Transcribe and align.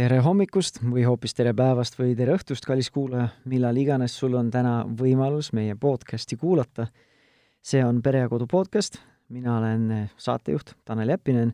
tere 0.00 0.22
hommikust 0.24 0.78
või 0.80 1.02
hoopis 1.04 1.34
tere 1.36 1.50
päevast 1.56 1.98
või 1.98 2.14
tere 2.16 2.32
õhtust, 2.38 2.64
kallis 2.64 2.88
kuulaja, 2.94 3.26
millal 3.50 3.76
iganes 3.76 4.14
sul 4.16 4.32
on 4.38 4.48
täna 4.52 4.78
võimalus 4.96 5.50
meie 5.56 5.74
podcasti 5.76 6.38
kuulata. 6.40 6.86
see 7.62 7.82
on 7.84 8.00
Pere 8.02 8.22
ja 8.22 8.28
Kodu 8.28 8.46
podcast, 8.46 8.96
mina 9.28 9.58
olen 9.58 10.08
saatejuht 10.16 10.72
Tanel 10.84 11.12
Jeppinen 11.12 11.52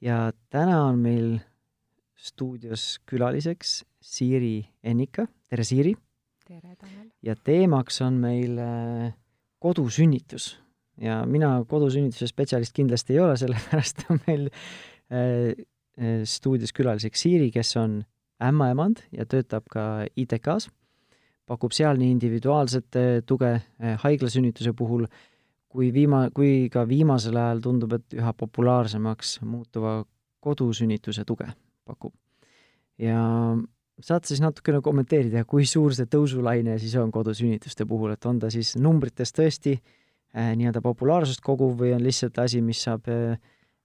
ja 0.00 0.32
täna 0.50 0.80
on 0.88 0.98
meil 0.98 1.38
stuudios 2.16 2.98
külaliseks 3.06 3.84
Siiri 4.00 4.66
Ennika, 4.82 5.28
tere 5.48 5.64
Siiri! 5.64 5.94
tere, 6.48 6.74
Tanel! 6.74 7.12
ja 7.22 7.36
teemaks 7.36 8.00
on 8.02 8.14
meil 8.14 8.58
äh, 8.58 9.14
kodusünnitus 9.58 10.58
ja 10.98 11.22
mina 11.26 11.60
kodusünnituse 11.68 12.26
spetsialist 12.26 12.74
kindlasti 12.74 13.14
ei 13.14 13.20
ole, 13.20 13.36
sellepärast 13.36 14.02
on 14.10 14.20
meil 14.26 14.50
Eh, 15.12 15.52
stuudios 16.26 16.72
külaliseks 16.74 17.20
Siiri, 17.22 17.52
kes 17.54 17.76
on 17.78 18.00
ämmaemand 18.42 19.04
ja 19.12 19.26
töötab 19.26 19.68
ka 19.70 20.04
ITK-s, 20.16 20.68
pakub 21.46 21.74
seal 21.76 21.98
nii 22.00 22.14
individuaalset 22.14 22.98
tuge 23.28 23.52
eh, 23.54 23.94
haiglasünnituse 24.02 24.72
puhul, 24.76 25.06
kui 25.68 25.90
viima-, 25.94 26.28
kui 26.34 26.68
ka 26.72 26.86
viimasel 26.88 27.36
ajal 27.40 27.62
tundub, 27.64 27.96
et 27.98 28.16
üha 28.16 28.32
populaarsemaks 28.38 29.38
muutuva 29.44 30.00
kodusünnituse 30.44 31.24
tuge 31.28 31.48
pakub. 31.84 32.14
ja 32.98 33.20
saad 34.00 34.26
siis 34.26 34.40
natukene 34.42 34.80
kommenteerida, 34.82 35.44
kui 35.44 35.66
suur 35.66 35.94
see 35.94 36.08
tõusulaine 36.10 36.78
siis 36.78 36.94
on 36.98 37.10
kodusünnituste 37.14 37.86
puhul, 37.86 38.14
et 38.14 38.26
on 38.26 38.38
ta 38.42 38.50
siis 38.50 38.74
numbrites 38.80 39.34
tõesti 39.34 39.74
eh, 39.76 40.54
nii-öelda 40.58 40.82
populaarsust 40.82 41.44
koguv 41.44 41.76
või 41.82 41.94
on 41.96 42.02
lihtsalt 42.06 42.38
asi, 42.42 42.62
mis 42.64 42.82
saab 42.86 43.10
eh, 43.12 43.36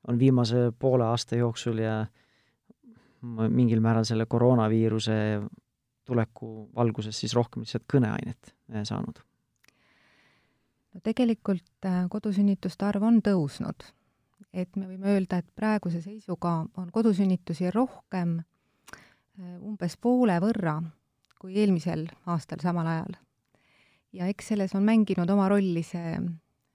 on 0.08 0.20
viimase 0.20 0.72
poole 0.80 1.06
aasta 1.06 1.36
jooksul 1.36 1.78
ja 1.84 2.06
mingil 3.50 3.82
määral 3.84 4.04
selle 4.08 4.26
koroonaviiruse 4.26 5.42
tuleku 6.06 6.70
valguses 6.76 7.20
siis 7.20 7.36
rohkem 7.36 7.66
lihtsalt 7.66 7.86
kõneainet 7.94 8.54
eh, 8.74 8.84
saanud? 8.84 9.20
no 10.94 11.02
tegelikult 11.04 11.86
äh, 11.86 12.06
kodusünnituste 12.10 12.86
arv 12.86 13.04
on 13.04 13.20
tõusnud. 13.26 13.88
et 14.54 14.76
me 14.76 14.88
võime 14.88 15.12
öelda, 15.14 15.38
et 15.38 15.50
praeguse 15.56 16.02
seisuga 16.02 16.64
on 16.78 16.92
kodusünnitusi 16.92 17.72
rohkem 17.76 18.40
äh, 18.40 19.58
umbes 19.60 19.98
poole 19.98 20.40
võrra 20.42 20.80
kui 21.40 21.56
eelmisel 21.62 22.08
aastal 22.28 22.60
samal 22.64 22.88
ajal. 22.88 23.18
ja 24.14 24.28
eks 24.32 24.54
selles 24.54 24.76
on 24.76 24.84
mänginud 24.84 25.30
oma 25.30 25.48
rolli 25.52 25.84
see 25.86 26.18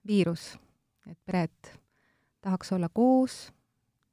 viirus, 0.07 0.53
et 1.09 1.17
pered 1.25 1.75
tahaks 2.45 2.71
olla 2.75 2.89
koos, 2.93 3.49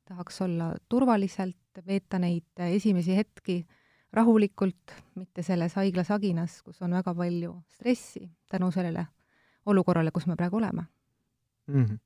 tahaks 0.09 0.41
olla 0.45 0.73
turvaliselt, 0.89 1.83
veeta 1.87 2.19
neid 2.21 2.65
esimesi 2.73 3.17
hetki 3.17 3.63
rahulikult, 4.13 4.95
mitte 5.17 5.45
selles 5.45 5.77
haiglas 5.81 6.11
aginas, 6.13 6.61
kus 6.65 6.81
on 6.85 6.97
väga 6.97 7.15
palju 7.17 7.55
stressi 7.73 8.27
tänu 8.53 8.71
sellele 8.73 9.07
olukorrale, 9.67 10.13
kus 10.13 10.27
me 10.29 10.37
praegu 10.37 10.57
oleme 10.61 10.85
mm. 11.67 11.85
-hmm. 11.85 11.99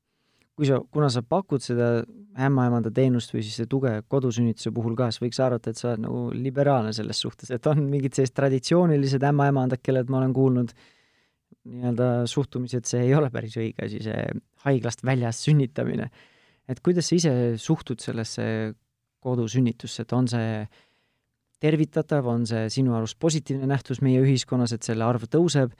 kui 0.55 0.65
sa, 0.65 0.79
kuna 0.91 1.09
sa 1.09 1.23
pakud 1.23 1.63
seda 1.63 2.03
ämmaemanda 2.47 2.91
teenust 2.91 3.33
või 3.33 3.43
siis 3.43 3.67
tuge 3.69 3.91
kodusünnituse 4.07 4.71
puhul 4.71 4.95
ka, 4.95 5.11
siis 5.11 5.21
võiks 5.21 5.43
arvata, 5.43 5.69
et 5.69 5.77
sa 5.77 5.89
oled 5.89 6.05
nagu 6.05 6.29
liberaalne 6.33 6.93
selles 6.93 7.21
suhtes, 7.21 7.51
et 7.51 7.67
on 7.67 7.83
mingid 7.83 8.13
sellised 8.13 8.35
traditsioonilised 8.35 9.23
ämmaemandad, 9.23 9.83
kellelt 9.83 10.09
ma 10.09 10.17
olen 10.17 10.33
kuulnud 10.33 10.71
nii-öelda 11.67 12.09
suhtumisi, 12.29 12.79
et 12.79 12.89
see 12.89 13.05
ei 13.05 13.13
ole 13.17 13.29
päris 13.33 13.57
õige 13.59 13.85
asi, 13.85 14.01
see 14.05 14.25
haiglast 14.65 15.03
väljas 15.05 15.43
sünnitamine. 15.45 16.09
et 16.67 16.81
kuidas 16.83 17.07
sa 17.07 17.15
ise 17.15 17.31
suhtud 17.61 18.01
sellesse 18.03 18.73
kodusünnitusse, 19.23 20.03
et 20.03 20.13
on 20.13 20.27
see 20.27 20.67
tervitatav, 21.63 22.27
on 22.27 22.45
see 22.45 22.67
sinu 22.69 22.95
arust 22.97 23.17
positiivne 23.19 23.67
nähtus 23.69 24.01
meie 24.05 24.21
ühiskonnas, 24.21 24.73
et 24.75 24.83
selle 24.85 25.05
arv 25.07 25.25
tõuseb 25.31 25.73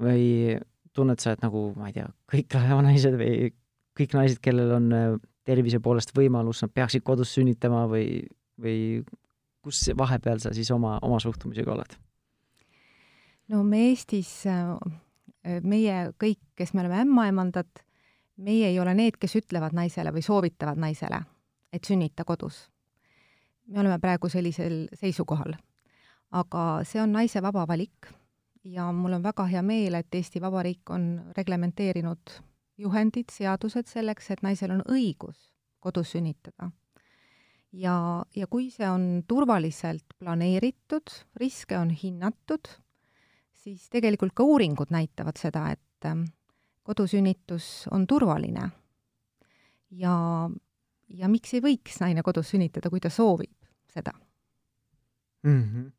või 0.00 0.58
tunned 0.94 1.20
sa, 1.20 1.34
et 1.34 1.42
nagu, 1.42 1.72
ma 1.76 1.90
ei 1.90 1.96
tea, 1.96 2.06
kõik 2.30 2.54
naised 2.86 3.16
või 3.18 3.50
kõik 3.98 4.16
naised, 4.16 4.40
kellel 4.42 4.72
on 4.76 4.88
äh, 4.94 5.04
tervise 5.46 5.80
poolest 5.82 6.14
võimalus, 6.16 6.62
nad 6.64 6.72
peaksid 6.74 7.04
kodus 7.06 7.34
sünnitama 7.36 7.84
või, 7.90 8.24
või 8.60 8.78
kus 9.64 9.84
vahepeal 9.96 10.42
sa 10.42 10.52
siis 10.54 10.70
oma, 10.74 10.96
oma 11.02 11.20
suhtumisega 11.22 11.74
oled? 11.74 11.96
no 13.52 13.62
me 13.66 13.88
Eestis, 13.90 14.30
äh, 14.50 14.72
meie 15.62 16.12
kõik, 16.20 16.40
kes 16.56 16.74
me 16.74 16.80
oleme 16.80 17.02
ämmaemandad, 17.02 17.82
meie 18.36 18.68
ei 18.68 18.80
ole 18.80 18.94
need, 18.94 19.18
kes 19.20 19.36
ütlevad 19.42 19.76
naisele 19.76 20.12
või 20.14 20.22
soovitavad 20.24 20.80
naisele, 20.80 21.20
et 21.72 21.84
sünnita 21.84 22.24
kodus. 22.24 22.70
me 23.66 23.80
oleme 23.80 23.98
praegu 23.98 24.28
sellisel 24.28 24.88
seisukohal. 24.94 25.54
aga 26.30 26.84
see 26.84 27.00
on 27.00 27.12
naise 27.12 27.42
vaba 27.42 27.66
valik 27.68 28.14
ja 28.64 28.92
mul 28.92 29.12
on 29.12 29.22
väga 29.22 29.44
hea 29.44 29.62
meel, 29.62 29.94
et 29.94 30.14
Eesti 30.14 30.40
Vabariik 30.40 30.90
on 30.90 31.32
reglementeerinud 31.36 32.38
juhendid, 32.78 33.30
seadused 33.32 33.86
selleks, 33.86 34.30
et 34.30 34.42
naisel 34.42 34.74
on 34.74 34.82
õigus 34.90 35.50
kodus 35.84 36.14
sünnitada. 36.14 36.70
ja, 37.72 38.24
ja 38.36 38.46
kui 38.46 38.70
see 38.70 38.88
on 38.88 39.24
turvaliselt 39.28 40.16
planeeritud, 40.18 41.12
riske 41.40 41.78
on 41.78 41.90
hinnatud, 41.90 42.70
siis 43.64 43.88
tegelikult 43.92 44.34
ka 44.36 44.44
uuringud 44.44 44.92
näitavad 44.92 45.40
seda, 45.40 45.70
et 45.72 46.08
kodusünnitus 46.84 47.88
on 47.92 48.06
turvaline. 48.06 48.68
ja, 49.90 50.16
ja 51.08 51.28
miks 51.32 51.54
ei 51.54 51.62
võiks 51.64 52.00
naine 52.02 52.22
kodus 52.22 52.50
sünnitada, 52.52 52.90
kui 52.92 53.00
ta 53.00 53.10
soovib 53.10 53.54
seda 53.88 54.12
mm? 55.42 55.62
-hmm. 55.62 55.92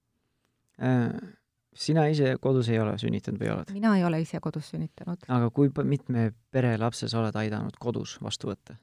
Äh, 0.75 1.35
sina 1.73 2.05
ise 2.11 2.35
kodus 2.41 2.69
ei 2.69 2.79
ole 2.79 2.97
sünnitanud 2.97 3.39
või 3.39 3.51
oled? 3.53 3.71
mina 3.73 3.97
ei 3.97 4.03
ole 4.03 4.21
ise 4.21 4.39
kodus 4.39 4.69
sünnitanud. 4.69 5.23
aga 5.27 5.49
kui 5.49 5.71
mitme 5.83 6.33
pere 6.51 6.77
lapse 6.77 7.07
sa 7.07 7.19
oled 7.19 7.35
aidanud 7.35 7.77
kodus 7.79 8.17
vastu 8.21 8.51
võtta? 8.51 8.75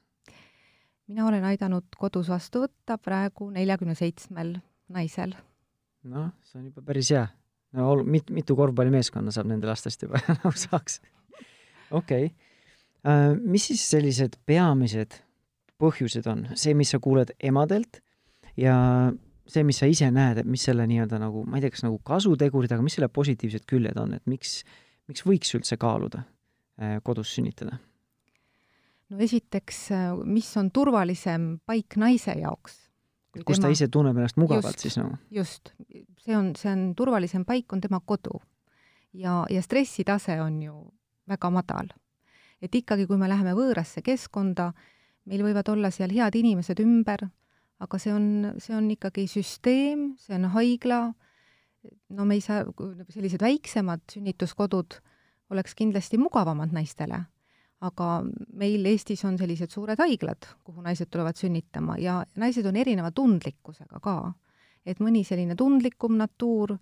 mina 1.07 1.27
olen 1.27 1.43
aidanud 1.43 1.85
kodus 1.97 2.29
vastu 2.29 2.65
võtta 2.65 2.97
praegu 2.97 3.49
neljakümne 3.49 3.95
seitsmel 3.95 4.57
naisel. 4.89 5.35
noh, 6.03 6.31
see 6.43 6.59
on 6.59 6.65
juba 6.65 6.81
päris 6.81 7.11
hea. 7.11 7.27
No 7.77 7.97
mit-, 8.05 8.31
mitu 8.33 8.57
korvpallimeeskonna 8.59 9.33
saab 9.35 9.49
nende 9.51 9.69
lastest 9.69 10.05
juba 10.05 10.21
nagu 10.29 10.53
saaks 10.53 10.99
okei 11.91 12.29
okay. 12.29 12.31
uh,. 13.07 13.35
mis 13.39 13.69
siis 13.71 13.85
sellised 13.93 14.39
peamised 14.45 15.19
põhjused 15.83 16.27
on, 16.31 16.47
see, 16.55 16.73
mis 16.77 16.93
sa 16.93 16.99
kuuled 17.03 17.33
emadelt 17.43 17.99
ja 18.59 18.75
see, 19.49 19.63
mis 19.67 19.79
sa 19.81 19.89
ise 19.89 20.07
näed, 20.13 20.39
et 20.41 20.49
mis 20.49 20.63
selle 20.63 20.85
nii-öelda 20.87 21.19
nagu, 21.21 21.43
ma 21.47 21.59
ei 21.59 21.65
tea, 21.65 21.73
kas 21.73 21.83
nagu 21.85 21.99
kasutegurid, 22.07 22.71
aga 22.71 22.85
mis 22.85 22.95
selle 22.97 23.09
positiivsed 23.11 23.65
küljed 23.69 23.97
on, 23.99 24.15
et 24.15 24.29
miks, 24.29 24.61
miks 25.11 25.25
võiks 25.27 25.51
üldse 25.57 25.77
kaaluda 25.81 26.23
uh, 26.23 26.99
kodus 27.05 27.33
sünnitada? 27.35 27.79
no 29.11 29.19
esiteks, 29.21 29.81
äh, 29.93 30.07
mis 30.25 30.47
on 30.57 30.71
turvalisem 30.73 31.57
paik 31.67 31.99
naise 32.01 32.37
jaoks? 32.39 32.79
Kus 33.41 33.57
tema... 33.57 33.67
ta 33.67 33.73
ise 33.73 33.87
tunneb 33.91 34.17
ennast 34.17 34.37
mugavalt 34.37 34.77
just, 34.77 34.85
siis 34.85 34.97
nagu 34.99 35.15
no.? 35.15 35.21
just, 35.33 35.73
see 36.23 36.35
on, 36.37 36.53
see 36.59 36.71
on 36.71 36.89
turvalisem 36.97 37.45
paik, 37.45 37.71
on 37.73 37.81
tema 37.81 37.99
kodu. 38.05 38.41
ja, 39.13 39.43
ja 39.49 39.61
stressitase 39.61 40.39
on 40.41 40.61
ju 40.61 40.75
väga 41.29 41.49
madal. 41.49 41.93
et 42.61 42.75
ikkagi, 42.75 43.07
kui 43.07 43.17
me 43.17 43.29
läheme 43.29 43.55
võõrasse 43.57 44.03
keskkonda, 44.05 44.71
meil 45.25 45.43
võivad 45.43 45.69
olla 45.73 45.91
seal 45.91 46.13
head 46.13 46.35
inimesed 46.35 46.79
ümber, 46.83 47.27
aga 47.83 47.99
see 47.99 48.13
on, 48.13 48.53
see 48.63 48.75
on 48.75 48.89
ikkagi 48.93 49.27
süsteem, 49.27 50.13
see 50.19 50.37
on 50.37 50.47
haigla, 50.53 51.01
no 52.15 52.25
me 52.25 52.37
ei 52.39 52.43
saa, 52.43 52.63
sellised 53.11 53.43
väiksemad 53.43 54.05
sünnituskodud 54.13 54.99
oleks 55.51 55.75
kindlasti 55.75 56.17
mugavamad 56.17 56.71
naistele, 56.73 57.25
aga 57.83 58.07
meil 58.55 58.85
Eestis 58.87 59.23
on 59.27 59.37
sellised 59.39 59.73
suured 59.73 59.99
haiglad, 59.99 60.47
kuhu 60.63 60.83
naised 60.85 61.09
tulevad 61.11 61.37
sünnitama 61.39 61.97
ja 61.99 62.21
naised 62.39 62.65
on 62.69 62.77
erineva 62.79 63.11
tundlikkusega 63.11 63.99
ka. 64.03 64.33
et 64.85 64.99
mõni 64.99 65.23
selline 65.23 65.55
tundlikum 65.55 66.17
natuur 66.19 66.77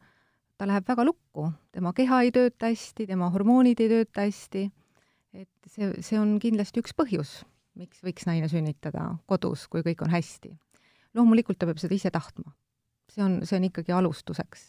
ta 0.58 0.66
läheb 0.70 0.86
väga 0.88 1.06
lukku, 1.06 1.52
tema 1.74 1.94
keha 1.94 2.22
ei 2.26 2.32
tööta 2.34 2.70
hästi, 2.70 3.06
tema 3.10 3.30
hormoonid 3.34 3.80
ei 3.82 3.90
tööta 3.90 4.26
hästi, 4.26 4.68
et 5.34 5.70
see, 5.70 5.90
see 6.02 6.20
on 6.22 6.36
kindlasti 6.42 6.82
üks 6.82 6.94
põhjus, 6.98 7.40
miks 7.78 8.02
võiks 8.06 8.28
naine 8.30 8.50
sünnitada 8.50 9.08
kodus, 9.30 9.68
kui 9.70 9.82
kõik 9.86 10.04
on 10.06 10.14
hästi. 10.14 10.54
loomulikult 11.18 11.58
ta 11.60 11.70
peab 11.70 11.82
seda 11.82 11.98
ise 11.98 12.12
tahtma. 12.14 12.54
see 13.10 13.24
on, 13.24 13.40
see 13.46 13.58
on 13.58 13.66
ikkagi 13.70 13.92
alustuseks. 13.92 14.68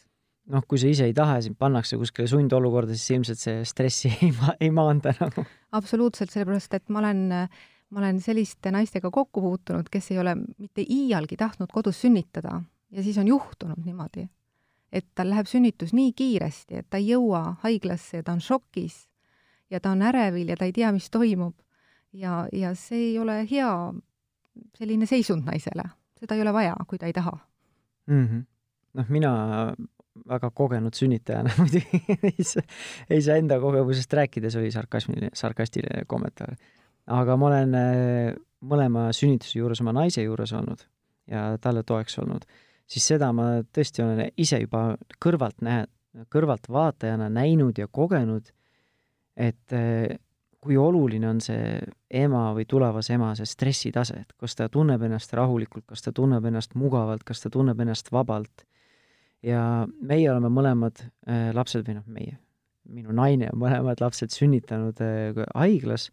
Noh, 0.50 0.64
kui 0.68 0.80
sa 0.80 0.90
ise 0.90 1.06
ei 1.06 1.14
taha, 1.14 1.40
sind 1.44 1.58
pannakse 1.60 1.98
kuskile 2.00 2.26
sundolukorda, 2.30 2.96
siis 2.96 3.18
ilmselt 3.18 3.42
see 3.42 3.62
stressi 3.68 4.10
ei 4.26 4.32
ma-, 4.34 4.56
ei 4.60 4.70
maanda 4.74 5.14
nagu. 5.20 5.46
absoluutselt, 5.78 6.32
sellepärast 6.34 6.74
et 6.78 6.88
ma 6.88 7.04
olen 7.04 7.24
ma 7.92 8.00
olen 8.00 8.20
selliste 8.24 8.70
naistega 8.72 9.10
kokku 9.12 9.42
puutunud, 9.44 9.88
kes 9.92 10.10
ei 10.14 10.18
ole 10.18 10.32
mitte 10.36 10.80
iialgi 10.80 11.36
tahtnud 11.36 11.68
kodus 11.72 12.00
sünnitada 12.00 12.62
ja 12.90 13.02
siis 13.04 13.18
on 13.20 13.28
juhtunud 13.28 13.84
niimoodi 13.84 14.24
et 14.92 15.06
tal 15.16 15.32
läheb 15.32 15.48
sünnitus 15.48 15.94
nii 15.96 16.12
kiiresti, 16.16 16.82
et 16.82 16.88
ta 16.90 17.00
ei 17.00 17.08
jõua 17.14 17.42
haiglasse 17.64 18.20
ja 18.20 18.26
ta 18.26 18.36
on 18.36 18.42
šokis 18.44 19.06
ja 19.72 19.80
ta 19.80 19.94
on 19.96 20.04
ärevil 20.04 20.52
ja 20.52 20.58
ta 20.60 20.68
ei 20.68 20.74
tea, 20.76 20.92
mis 20.92 21.08
toimub. 21.10 21.54
ja, 22.12 22.46
ja 22.52 22.74
see 22.76 23.08
ei 23.10 23.18
ole 23.18 23.40
hea 23.50 23.72
selline 24.76 25.08
seisund 25.08 25.48
naisele, 25.48 25.88
seda 26.20 26.36
ei 26.36 26.44
ole 26.44 26.52
vaja, 26.52 26.76
kui 26.88 26.98
ta 26.98 27.08
ei 27.08 27.16
taha 27.16 27.32
mm. 28.06 28.26
-hmm. 28.26 28.44
noh, 28.94 29.08
mina 29.08 29.32
väga 30.29 30.50
kogenud 30.55 30.97
sünnitajana 30.97 31.55
muidugi 31.61 32.03
ei 32.29 32.44
saa, 32.47 32.64
ei 33.11 33.23
saa 33.25 33.38
enda 33.41 33.59
kogemusest 33.62 34.12
rääkida, 34.19 34.50
see 34.53 34.62
oli 34.62 34.73
sarkasmiline, 34.75 35.32
sarkastiline 35.38 36.05
kommentaar. 36.11 36.56
aga 37.06 37.37
ma 37.37 37.49
olen 37.49 37.79
äh, 37.79 38.35
mõlema 38.62 39.09
sünnituse 39.17 39.59
juures 39.59 39.81
oma 39.82 39.94
naise 39.97 40.23
juures 40.23 40.53
olnud 40.56 40.85
ja 41.31 41.53
talle 41.62 41.82
toeks 41.87 42.19
olnud, 42.23 42.44
siis 42.87 43.06
seda 43.14 43.32
ma 43.37 43.62
tõesti 43.75 44.05
olen 44.05 44.29
ise 44.37 44.61
juba 44.62 44.93
kõrvalt 45.23 45.62
näe-, 45.64 45.87
kõrvaltvaatajana 46.32 47.31
näinud 47.32 47.79
ja 47.79 47.88
kogenud, 47.88 48.53
et 49.37 49.76
äh, 49.76 50.19
kui 50.62 50.76
oluline 50.79 51.26
on 51.26 51.41
see 51.43 51.79
ema 52.23 52.44
või 52.55 52.67
tulevase 52.70 53.17
ema 53.17 53.32
see 53.38 53.49
stressitase, 53.49 54.20
et 54.23 54.37
kas 54.38 54.55
ta 54.59 54.69
tunneb 54.70 55.03
ennast 55.09 55.32
rahulikult, 55.35 55.88
kas 55.91 56.05
ta 56.05 56.12
tunneb 56.14 56.47
ennast 56.49 56.76
mugavalt, 56.79 57.25
kas 57.26 57.43
ta 57.43 57.50
tunneb 57.50 57.81
ennast 57.82 58.12
vabalt. 58.14 58.67
Ja 59.46 59.62
meie 60.00 60.30
oleme 60.30 60.50
mõlemad 60.52 61.02
äh, 61.02 61.50
lapsed 61.56 61.86
või 61.86 61.98
noh, 61.98 62.06
meie, 62.10 62.36
minu 62.92 63.14
naine 63.16 63.50
on 63.52 63.62
mõlemad 63.62 64.02
lapsed 64.02 64.34
sünnitanud 64.34 65.00
äh, 65.04 65.42
haiglas, 65.54 66.10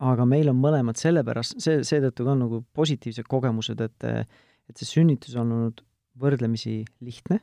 aga 0.00 0.24
meil 0.28 0.48
on 0.52 0.60
mõlemad 0.60 1.00
sellepärast, 1.00 1.58
see, 1.60 1.82
seetõttu 1.86 2.24
ka 2.28 2.36
nagu 2.38 2.62
positiivsed 2.76 3.28
kogemused, 3.28 3.80
et 3.84 4.08
et 4.70 4.78
see 4.78 4.86
sünnitus 4.86 5.34
on 5.34 5.48
olnud 5.50 5.80
võrdlemisi 6.20 6.84
lihtne 7.02 7.40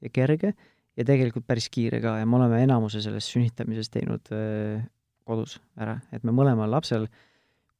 ja 0.00 0.10
kerge 0.14 0.54
ja 0.96 1.04
tegelikult 1.06 1.44
päris 1.48 1.68
kiire 1.72 2.00
ka 2.00 2.14
ja 2.20 2.28
me 2.28 2.38
oleme 2.38 2.62
enamuse 2.64 3.02
sellest 3.04 3.34
sünnitamisest 3.34 3.92
teinud 3.94 4.32
äh, 4.32 4.80
kodus 5.28 5.58
ära, 5.78 5.98
et 6.10 6.24
me 6.26 6.34
mõlemal 6.34 6.70
lapsel, 6.72 7.06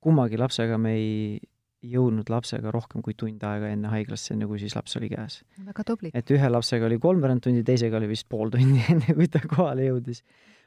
kummagi 0.04 0.38
lapsega 0.40 0.78
me 0.78 0.94
ei 0.98 1.40
jõudnud 1.80 2.28
lapsega 2.28 2.72
rohkem 2.74 3.02
kui 3.04 3.14
tund 3.18 3.42
aega 3.46 3.70
enne 3.72 3.90
haiglasse, 3.92 4.34
enne 4.34 4.48
kui 4.48 4.60
siis 4.60 4.74
laps 4.76 4.96
oli 5.00 5.08
käes. 5.12 5.40
väga 5.64 5.84
tubli. 5.86 6.10
et 6.14 6.30
ühe 6.30 6.50
lapsega 6.50 6.86
oli 6.86 6.98
kolmveerand 7.00 7.42
tundi, 7.44 7.62
teisega 7.64 7.96
oli 7.96 8.10
vist 8.10 8.28
pool 8.28 8.52
tundi, 8.52 8.82
enne 8.92 9.14
kui 9.16 9.28
ta 9.28 9.40
kohale 9.44 9.88
jõudis. 9.88 10.22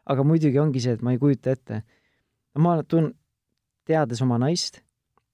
aga 0.10 0.26
muidugi 0.26 0.60
ongi 0.60 0.82
see, 0.84 0.98
et 0.98 1.06
ma 1.06 1.14
ei 1.14 1.22
kujuta 1.22 1.54
ette. 1.54 1.84
ma 2.58 2.80
tun-, 2.84 3.14
teades 3.86 4.22
oma 4.26 4.40
naist, 4.42 4.82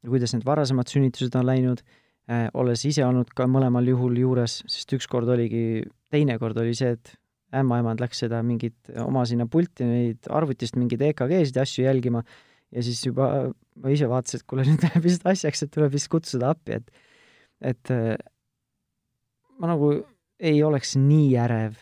kuidas 0.06 0.36
need 0.36 0.46
varasemad 0.48 0.92
sünnitused 0.92 1.36
on 1.40 1.48
läinud 1.48 1.84
äh,, 2.28 2.50
olles 2.54 2.84
ise 2.86 3.06
olnud 3.06 3.32
ka 3.36 3.48
mõlemal 3.48 3.88
juhul 3.88 4.20
juures, 4.20 4.62
sest 4.68 4.94
ükskord 5.00 5.32
oligi, 5.32 5.86
teinekord 6.12 6.60
oli 6.60 6.76
see, 6.76 6.92
et 6.98 7.16
ämmaemand 7.56 8.02
läks 8.04 8.20
seda 8.26 8.44
mingit 8.46 8.92
oma 9.02 9.24
sinna 9.26 9.48
pulti 9.50 9.88
neid 9.88 10.28
arvutist 10.30 10.76
mingeid 10.78 11.02
EKG-sid 11.08 11.58
ja 11.58 11.66
asju 11.66 11.88
jälgima 11.88 12.22
ja 12.76 12.84
siis 12.86 13.02
juba 13.06 13.30
ma 13.80 13.94
ise 13.94 14.10
vaatasin, 14.10 14.42
et 14.42 14.50
kuule, 14.50 14.66
nüüd 14.68 14.84
läheb 14.86 15.06
vist 15.06 15.26
asjaks, 15.28 15.64
et 15.66 15.72
tuleb 15.74 15.94
vist 15.94 16.10
kutsuda 16.12 16.54
appi, 16.56 16.80
et 16.80 16.92
et 17.72 17.92
äh, 17.92 18.16
ma 19.60 19.74
nagu 19.74 19.92
ei 20.40 20.62
oleks 20.64 20.96
nii 21.00 21.34
ärev, 21.44 21.80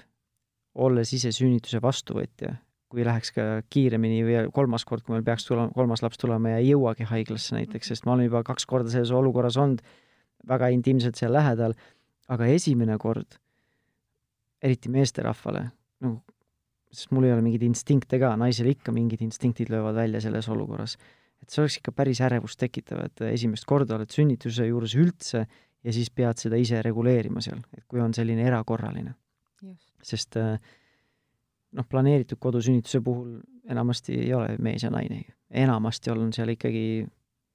olles 0.78 1.12
ise 1.14 1.32
sünnituse 1.34 1.82
vastuvõtja, 1.82 2.56
kui 2.90 3.06
läheks 3.06 3.34
ka 3.36 3.46
kiiremini 3.74 4.24
või 4.26 4.40
kolmas 4.54 4.86
kord, 4.88 5.04
kui 5.06 5.14
meil 5.14 5.26
peaks 5.28 5.46
tulema, 5.46 5.74
kolmas 5.76 6.02
laps 6.06 6.22
tulema 6.22 6.56
ja 6.56 6.62
ei 6.62 6.72
jõuagi 6.72 7.06
haiglasse 7.10 7.58
näiteks, 7.58 7.92
sest 7.92 8.08
ma 8.08 8.16
olen 8.16 8.30
juba 8.30 8.44
kaks 8.48 8.66
korda 8.70 8.94
selles 8.94 9.14
olukorras 9.14 9.60
olnud, 9.62 9.84
väga 10.48 10.72
intiimselt 10.74 11.20
seal 11.20 11.34
lähedal, 11.36 11.76
aga 12.32 12.50
esimene 12.54 12.98
kord 13.02 13.38
eriti 14.64 14.90
meesterahvale, 14.90 15.68
nagu 16.02 16.22
sest 16.98 17.14
mul 17.14 17.28
ei 17.28 17.36
ole 17.36 17.44
mingeid 17.46 17.66
instinkte 17.68 18.20
ka, 18.22 18.34
naisel 18.40 18.72
ikka 18.72 18.94
mingid 18.96 19.22
instinktid 19.26 19.70
löövad 19.74 19.96
välja 19.96 20.22
selles 20.24 20.50
olukorras. 20.50 20.98
et 21.42 21.54
see 21.54 21.62
oleks 21.62 21.78
ikka 21.78 21.92
päris 21.94 22.22
ärevust 22.26 22.58
tekitav, 22.60 23.04
et 23.06 23.22
esimest 23.30 23.66
korda 23.70 23.96
oled 23.96 24.10
sünnituse 24.10 24.66
juures 24.66 24.96
üldse 24.98 25.44
ja 25.84 25.94
siis 25.94 26.10
pead 26.10 26.42
seda 26.42 26.58
ise 26.58 26.82
reguleerima 26.82 27.44
seal, 27.46 27.62
et 27.78 27.86
kui 27.86 28.02
on 28.02 28.14
selline 28.18 28.48
erakorraline. 28.48 29.14
sest 30.04 30.38
äh, 30.38 30.58
noh, 31.78 31.86
planeeritud 31.90 32.40
kodusünnituse 32.40 33.02
puhul 33.02 33.40
enamasti 33.70 34.18
ei 34.24 34.34
ole 34.34 34.58
mees 34.58 34.84
ja 34.84 34.90
naine, 34.90 35.24
enamasti 35.52 36.12
on 36.12 36.34
seal 36.34 36.56
ikkagi 36.56 37.06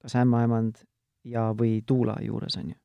kas 0.03 0.15
ämmaemand 0.19 0.83
ja, 1.23 1.51
või 1.57 1.81
tuula 1.85 2.15
juures, 2.21 2.57
on 2.57 2.71
ju. 2.71 2.79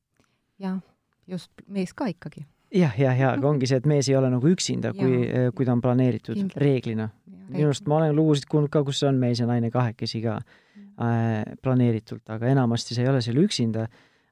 jah, 0.58 0.78
just, 1.26 1.52
mees 1.66 1.94
ka 1.94 2.10
ikkagi 2.10 2.46
jah, 2.74 2.94
jah, 2.98 3.16
ja 3.16 3.32
aga 3.36 3.48
ongi 3.48 3.68
see, 3.68 3.78
et 3.80 3.86
mees 3.88 4.08
ei 4.10 4.16
ole 4.18 4.30
nagu 4.32 4.50
üksinda, 4.50 4.92
kui, 4.96 5.22
kui 5.56 5.68
ta 5.68 5.74
on 5.74 5.82
planeeritud 5.84 6.36
Kindlasti. 6.36 6.62
reeglina. 6.62 7.08
minu 7.48 7.70
arust 7.70 7.86
ma 7.88 8.02
olen 8.02 8.16
lugusid 8.16 8.48
kuulnud 8.50 8.72
ka, 8.72 8.82
kus 8.84 9.00
on 9.08 9.20
mees 9.20 9.40
ja 9.40 9.46
naine 9.48 9.70
kahekesi 9.72 10.20
ka 10.24 10.36
äh, 10.38 11.56
planeeritult, 11.64 12.26
aga 12.34 12.50
enamasti 12.52 12.96
sa 12.96 13.04
ei 13.04 13.08
ole 13.12 13.22
seal 13.24 13.40
üksinda. 13.40 13.88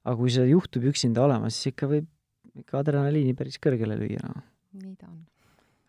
aga 0.06 0.16
kui 0.20 0.30
see 0.30 0.44
juhtub 0.50 0.84
üksinda 0.92 1.24
olema, 1.24 1.50
siis 1.50 1.72
ikka 1.72 1.88
võib 1.90 2.06
ikka 2.60 2.80
adrenaliini 2.80 3.34
päris 3.36 3.58
kõrgele 3.60 3.96
lüüa, 3.98 4.22
noh. 4.22 4.44
nii 4.80 4.94
ta 5.00 5.08
on. 5.10 5.18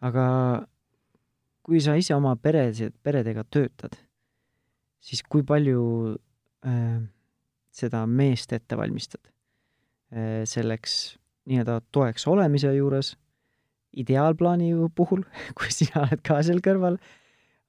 aga 0.08 0.26
kui 1.68 1.82
sa 1.84 1.98
ise 2.00 2.16
oma 2.16 2.36
pered, 2.40 2.80
peredega 3.04 3.44
töötad, 3.44 3.98
siis 5.04 5.24
kui 5.24 5.44
palju 5.48 6.16
äh, 6.66 7.00
seda 7.76 8.06
meest 8.08 8.56
ette 8.56 8.80
valmistad 8.80 9.24
äh, 9.28 10.44
selleks 10.48 11.18
nii-öelda 11.48 11.80
toeks 11.96 12.28
olemise 12.28 12.72
juures, 12.76 13.14
ideaalplaani 13.98 14.74
puhul, 14.96 15.24
kui 15.58 15.74
sina 15.74 16.06
oled 16.06 16.24
ka 16.26 16.42
seal 16.46 16.62
kõrval, 16.64 17.00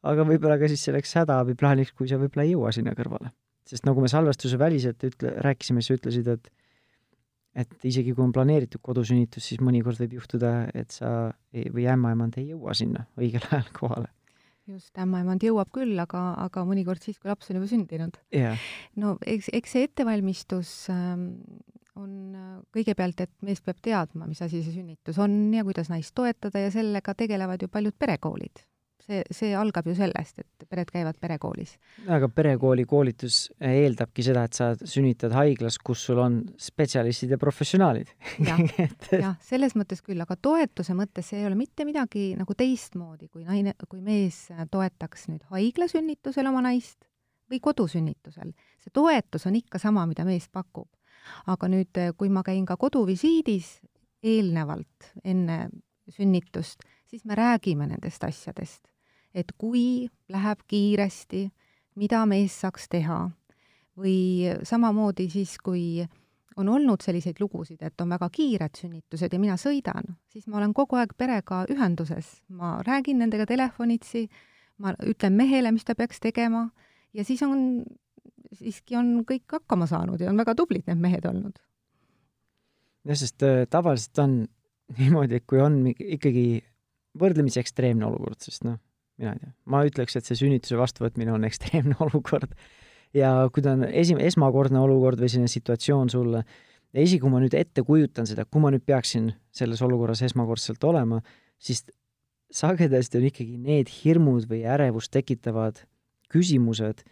aga 0.09 0.27
võib-olla 0.29 0.59
ka 0.61 0.71
siis 0.71 0.85
selleks 0.89 1.17
hädaabiplaaniks, 1.21 1.95
kui 1.97 2.11
sa 2.11 2.21
võib-olla 2.21 2.47
ei 2.47 2.55
jõua 2.55 2.75
sinna 2.75 2.95
kõrvale. 2.99 3.33
sest 3.69 3.85
nagu 3.85 4.01
me 4.01 4.09
salvestuse 4.09 4.57
väliselt 4.59 5.03
ütle, 5.05 5.35
rääkisime, 5.45 5.83
sa 5.85 5.97
ütlesid, 5.99 6.29
et 6.33 6.49
et 7.59 7.89
isegi 7.89 8.13
kui 8.15 8.23
on 8.23 8.33
planeeritud 8.35 8.81
kodusünnitus, 8.85 9.49
siis 9.51 9.63
mõnikord 9.65 9.99
võib 10.03 10.19
juhtuda, 10.19 10.53
et 10.79 10.95
sa 10.95 11.33
ei, 11.51 11.67
või 11.75 11.89
ämmaemand 11.91 12.39
ei 12.39 12.53
jõua 12.53 12.77
sinna 12.77 13.07
õigel 13.19 13.43
ajal 13.51 13.73
kohale. 13.75 14.13
just, 14.69 14.93
ämmaemand 15.01 15.43
jõuab 15.43 15.73
küll, 15.75 15.97
aga, 15.99 16.23
aga 16.45 16.65
mõnikord 16.69 17.03
siis, 17.03 17.19
kui 17.19 17.33
laps 17.33 17.51
on 17.51 17.59
juba 17.59 17.71
sündinud 17.71 18.21
yeah.. 18.35 18.59
no 19.01 19.17
eks, 19.27 19.49
eks 19.57 19.75
see 19.75 19.89
ettevalmistus 19.89 20.73
ähm, 20.93 21.31
on 21.99 22.15
äh, 22.37 22.49
kõigepealt, 22.75 23.23
et 23.25 23.35
mees 23.47 23.61
peab 23.65 23.83
teadma, 23.85 24.29
mis 24.31 24.41
asi 24.45 24.63
see 24.65 24.79
sünnitus 24.81 25.19
on 25.23 25.37
ja 25.55 25.67
kuidas 25.67 25.91
naist 25.93 26.15
toetada 26.17 26.67
ja 26.67 26.73
sellega 26.75 27.15
tegelevad 27.19 27.63
ju 27.63 27.71
paljud 27.73 27.97
perekoolid. 27.99 28.65
see, 29.09 29.23
see 29.33 29.55
algab 29.57 29.87
ju 29.89 29.95
sellest, 29.97 30.43
et 30.43 30.65
pered 30.69 30.91
käivad 30.93 31.17
perekoolis. 31.21 31.77
aga 32.13 32.29
perekooli 32.29 32.85
koolitus 32.85 33.47
eeldabki 33.65 34.25
seda, 34.27 34.43
et 34.45 34.59
sa 34.59 34.73
sünnitad 34.77 35.33
haiglas, 35.33 35.79
kus 35.79 36.03
sul 36.11 36.21
on 36.21 36.43
spetsialistid 36.61 37.33
ja 37.33 37.39
professionaalid. 37.39 38.11
jah 38.45 39.37
selles 39.51 39.77
mõttes 39.79 40.05
küll, 40.05 40.21
aga 40.21 40.37
toetuse 40.37 40.97
mõttes 40.99 41.31
see 41.31 41.41
ei 41.41 41.49
ole 41.49 41.57
mitte 41.57 41.89
midagi 41.89 42.35
nagu 42.39 42.55
teistmoodi, 42.59 43.31
kui 43.33 43.47
naine, 43.49 43.75
kui 43.89 44.03
mees 44.05 44.49
toetaks 44.71 45.31
nüüd 45.33 45.47
haiglasünnitusel 45.55 46.53
oma 46.53 46.67
naist 46.69 47.09
või 47.49 47.63
kodusünnitusel. 47.65 48.53
see 48.77 48.93
toetus 48.93 49.49
on 49.49 49.57
ikka 49.57 49.81
sama, 49.81 50.05
mida 50.07 50.27
mees 50.29 50.51
pakub 50.53 50.91
aga 51.47 51.69
nüüd, 51.69 51.91
eh, 51.97 52.13
kui 52.17 52.29
ma 52.29 52.43
käin 52.43 52.67
ka 52.67 52.77
koduvisiidis 52.77 53.79
eelnevalt, 54.23 55.13
enne 55.25 55.69
sünnitust, 56.09 56.83
siis 57.07 57.25
me 57.25 57.35
räägime 57.35 57.87
nendest 57.87 58.25
asjadest. 58.25 58.89
et 59.35 59.53
kui 59.59 60.09
läheb 60.29 60.59
kiiresti, 60.67 61.51
mida 61.95 62.23
mees 62.27 62.55
saaks 62.61 62.89
teha 62.89 63.31
või 63.97 64.49
samamoodi 64.65 65.29
siis, 65.31 65.59
kui 65.63 66.07
on 66.57 66.69
olnud 66.69 67.05
selliseid 67.05 67.37
lugusid, 67.41 67.83
et 67.83 68.01
on 68.01 68.09
väga 68.09 68.29
kiired 68.33 68.75
sünnitused 68.75 69.33
ja 69.33 69.39
mina 69.39 69.55
sõidan, 69.61 70.17
siis 70.33 70.49
ma 70.49 70.59
olen 70.59 70.73
kogu 70.75 70.97
aeg 70.99 71.13
perega 71.19 71.65
ühenduses, 71.71 72.41
ma 72.49 72.79
räägin 72.87 73.21
nendega 73.23 73.47
telefonitsi, 73.47 74.25
ma 74.79 74.95
ütlen 75.07 75.37
mehele, 75.39 75.71
mis 75.77 75.85
ta 75.87 75.95
peaks 75.95 76.21
tegema 76.25 76.69
ja 77.15 77.25
siis 77.25 77.43
on 77.47 77.85
siiski 78.57 78.97
on 78.99 79.23
kõik 79.29 79.59
hakkama 79.59 79.89
saanud 79.91 80.21
ja 80.23 80.31
on 80.33 80.41
väga 80.41 80.55
tublid 80.59 80.87
need 80.89 81.01
mehed 81.03 81.27
olnud. 81.29 81.59
jah, 83.09 83.19
sest 83.19 83.45
äh, 83.47 83.65
tavaliselt 83.71 84.25
on 84.25 84.37
niimoodi, 84.99 85.41
et 85.41 85.47
kui 85.49 85.61
on 85.63 85.83
ikkagi 85.91 86.63
võrdlemisi 87.19 87.61
ekstreemne 87.61 88.07
olukord, 88.07 88.41
sest 88.45 88.65
noh, 88.67 88.79
mina 89.19 89.35
ei 89.35 89.43
tea, 89.43 89.53
ma 89.73 89.83
ütleks, 89.89 90.17
et 90.17 90.29
see 90.29 90.39
sünnituse 90.45 90.79
vastuvõtmine 90.81 91.35
on 91.35 91.47
ekstreemne 91.51 91.99
olukord 92.05 92.55
ja 93.17 93.33
kui 93.53 93.65
ta 93.65 93.75
on 93.77 93.87
esi-, 93.89 94.19
esmakordne 94.31 94.81
olukord 94.81 95.21
või 95.21 95.31
selline 95.33 95.53
situatsioon 95.53 96.13
sulle, 96.13 96.45
ja 96.93 97.05
isegi 97.05 97.21
kui 97.23 97.33
ma 97.33 97.43
nüüd 97.43 97.57
ette 97.57 97.85
kujutan 97.85 98.29
seda, 98.29 98.47
kui 98.49 98.63
ma 98.65 98.73
nüüd 98.73 98.85
peaksin 98.89 99.33
selles 99.55 99.83
olukorras 99.85 100.23
esmakordselt 100.27 100.85
olema, 100.89 101.21
siis 101.61 101.85
sagedasti 102.55 103.21
on 103.21 103.29
ikkagi 103.29 103.59
need 103.61 103.91
hirmud 103.93 104.49
või 104.49 104.63
ärevust 104.69 105.13
tekitavad 105.13 105.83
küsimused 106.33 107.05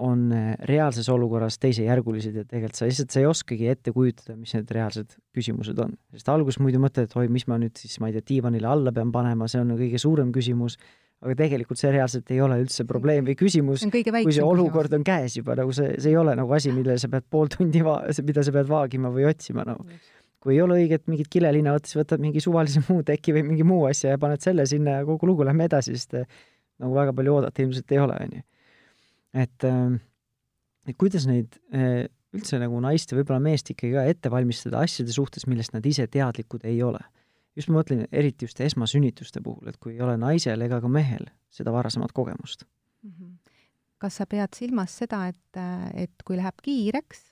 on 0.00 0.30
äh, 0.32 0.54
reaalses 0.68 1.08
olukorras 1.12 1.58
teisejärgulised 1.60 2.38
ja 2.40 2.44
tegelikult 2.48 2.78
sa 2.78 2.88
lihtsalt, 2.88 3.12
sa 3.12 3.20
ei 3.20 3.28
oskagi 3.28 3.68
ette 3.70 3.92
kujutada, 3.94 4.36
mis 4.38 4.54
need 4.56 4.72
reaalsed 4.74 5.14
küsimused 5.36 5.78
on. 5.82 5.94
sest 6.14 6.30
alguses 6.32 6.60
muidu 6.62 6.80
mõtled, 6.82 7.10
et 7.10 7.16
oi, 7.20 7.28
mis 7.32 7.46
ma 7.50 7.58
nüüd 7.60 7.76
siis, 7.80 7.98
ma 8.00 8.10
ei 8.10 8.16
tea, 8.16 8.26
diivanile 8.34 8.70
alla 8.70 8.94
pean 8.96 9.12
panema, 9.14 9.48
see 9.50 9.60
on 9.62 9.74
kõige 9.78 10.00
suurem 10.00 10.32
küsimus, 10.34 10.78
aga 11.20 11.36
tegelikult 11.42 11.80
see 11.80 11.90
reaalselt 11.92 12.30
ei 12.32 12.40
ole 12.40 12.56
üldse 12.62 12.86
probleem 12.88 13.26
või 13.28 13.36
küsimus, 13.38 13.84
kui 13.92 14.32
see 14.36 14.46
olukord 14.46 14.94
on 14.96 15.04
käes 15.04 15.36
juba, 15.36 15.56
nagu 15.58 15.74
see, 15.76 15.92
see 16.00 16.14
ei 16.14 16.20
ole 16.20 16.36
nagu 16.38 16.54
asi, 16.56 16.72
millele 16.72 16.96
sa 17.00 17.10
pead 17.12 17.26
pool 17.28 17.50
tundi 17.52 17.82
va-, 17.84 18.02
mida 18.24 18.44
sa 18.46 18.54
pead 18.56 18.70
vaagima 18.70 19.12
või 19.12 19.28
otsima, 19.28 19.66
nagu. 19.68 19.84
kui 20.40 20.54
ei 20.56 20.62
ole 20.64 20.78
õiget 20.80 21.04
mingit 21.12 21.28
kilelina 21.28 21.74
võtta, 21.76 21.90
siis 21.90 22.00
võtad 22.00 22.22
mingi 22.24 22.40
suvalise 22.40 22.80
muu 22.86 23.04
teki 23.04 23.36
või 23.36 23.44
mingi 23.50 23.66
muu 23.68 23.84
asja 23.90 24.14
ja 24.14 24.20
paned 24.20 24.40
selle 24.40 24.64
sinna 24.68 25.00
ja 25.00 25.04
kogu 25.04 25.28
lugu, 25.28 25.44
lähme 25.44 25.68
edasi, 25.68 25.98
sest 26.00 26.16
nagu 26.80 26.96
väga 26.96 27.12
palju 27.12 27.34
oodata 27.36 27.60
ilmselt 27.60 27.92
ei 27.92 28.00
ole, 28.00 28.16
on 28.24 28.38
ju. 28.38 28.46
Et, 29.34 29.66
et 30.88 30.96
kuidas 30.98 31.26
neid 31.28 31.58
üldse 32.36 32.60
nagu 32.62 32.80
naist 32.82 33.10
ja 33.10 33.18
võib-olla 33.18 33.40
meest 33.42 33.72
ikkagi 33.72 33.96
ka 33.96 34.04
ette 34.10 34.30
valmistada 34.32 34.82
asjade 34.84 35.14
suhtes, 35.14 35.46
millest 35.50 35.74
nad 35.74 35.86
ise 35.86 36.06
teadlikud 36.10 36.66
ei 36.68 36.82
ole. 36.86 37.00
just 37.58 37.68
ma 37.68 37.80
mõtlen 37.80 38.04
eriti 38.14 38.46
just 38.46 38.60
esmasünnituste 38.62 39.42
puhul, 39.42 39.68
et 39.68 39.76
kui 39.82 39.96
ei 39.96 40.04
ole 40.04 40.14
naisel 40.20 40.60
ega 40.62 40.78
ka 40.80 40.88
mehel 40.88 41.26
seda 41.50 41.72
varasemat 41.74 42.12
kogemust 42.12 42.64
mm. 43.02 43.10
-hmm. 43.10 43.56
kas 43.98 44.16
sa 44.16 44.26
pead 44.26 44.54
silmas 44.54 44.96
seda, 44.98 45.26
et, 45.28 45.60
et 45.94 46.22
kui 46.24 46.36
läheb 46.36 46.62
kiireks, 46.62 47.24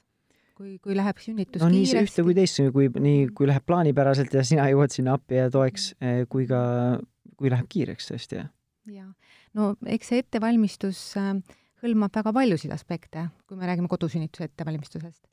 kui, 0.58 0.78
kui 0.82 0.96
läheb 0.96 1.22
sünnitus 1.22 1.62
no, 1.62 1.70
kiiresti? 1.70 1.96
nii 1.96 2.08
ühte 2.08 2.26
kui 2.26 2.34
teist, 2.34 2.60
kui 2.72 2.88
nii, 2.88 3.28
kui 3.30 3.46
läheb 3.46 3.66
plaanipäraselt 3.66 4.34
ja 4.34 4.44
sina 4.44 4.66
jõuad 4.72 4.94
sinna 4.94 5.14
appi 5.14 5.38
ja 5.38 5.50
toeks, 5.50 5.94
eh, 6.02 6.26
kui 6.28 6.46
ka, 6.50 6.98
kui 7.36 7.54
läheb 7.54 7.70
kiireks 7.70 8.10
tõesti, 8.10 8.42
jah. 8.42 8.50
jaa, 8.90 9.12
no 9.54 9.76
eks 9.86 10.10
see 10.10 10.18
ettevalmistus 10.24 11.14
äh, 11.16 11.36
hõlmab 11.82 12.14
väga 12.14 12.32
paljusid 12.34 12.72
aspekte, 12.74 13.28
kui 13.46 13.58
me 13.58 13.68
räägime 13.68 13.90
kodusünnituse 13.90 14.48
ettevalmistusest. 14.48 15.26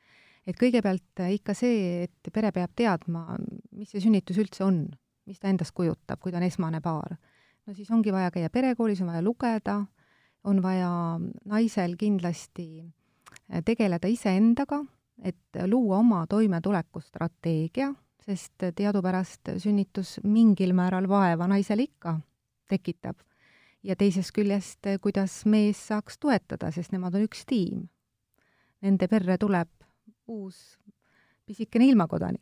et 0.45 0.57
kõigepealt 0.59 1.21
äh, 1.23 1.33
ikka 1.39 1.55
see, 1.57 2.03
et 2.05 2.33
pere 2.33 2.51
peab 2.53 2.75
teadma, 2.77 3.37
mis 3.71 3.89
see 3.89 4.03
sünnitus 4.03 4.37
üldse 4.37 4.63
on, 4.63 4.85
mis 5.25 5.39
ta 5.41 5.49
endast 5.49 5.73
kujutab, 5.73 6.19
kui 6.21 6.31
ta 6.31 6.37
on 6.37 6.45
esmane 6.45 6.81
paar. 6.81 7.17
no 7.65 7.73
siis 7.73 7.89
ongi 7.91 8.13
vaja 8.13 8.31
käia 8.31 8.49
perekoolis, 8.49 9.01
on 9.01 9.09
vaja 9.09 9.23
lugeda, 9.25 9.79
on 10.43 10.61
vaja 10.61 10.91
naisel 11.45 11.97
kindlasti 11.97 12.69
äh, 12.83 13.63
tegeleda 13.65 14.07
iseendaga, 14.07 14.83
et 15.23 15.61
luua 15.65 15.97
oma 15.97 16.25
toimetulekustrateegia, 16.27 17.93
sest 18.25 18.69
teadupärast 18.75 19.55
sünnitus 19.57 20.19
mingil 20.23 20.73
määral 20.73 21.07
vaeva 21.09 21.47
naisele 21.47 21.85
ikka 21.89 22.19
tekitab 22.69 23.17
ja 23.85 23.95
teisest 23.95 24.33
küljest, 24.35 24.81
eh, 24.89 24.99
kuidas 25.01 25.43
mees 25.45 25.79
saaks 25.91 26.17
toetada, 26.21 26.71
sest 26.73 26.93
nemad 26.95 27.15
on 27.15 27.27
üks 27.27 27.45
tiim. 27.45 27.87
Nende 28.81 29.07
perre 29.09 29.37
tuleb 29.41 29.69
uus 30.27 30.77
pisikene 31.45 31.87
ilmakodanik. 31.91 32.41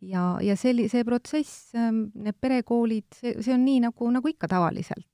ja, 0.00 0.38
ja 0.40 0.54
selli-, 0.56 0.88
see 0.88 1.04
protsess, 1.04 1.74
ehm, 1.74 2.06
need 2.14 2.36
perekoolid, 2.40 3.08
see, 3.12 3.34
see 3.44 3.52
on 3.52 3.64
nii, 3.66 3.82
nagu, 3.84 4.10
nagu 4.10 4.28
ikka 4.28 4.48
tavaliselt. 4.48 5.06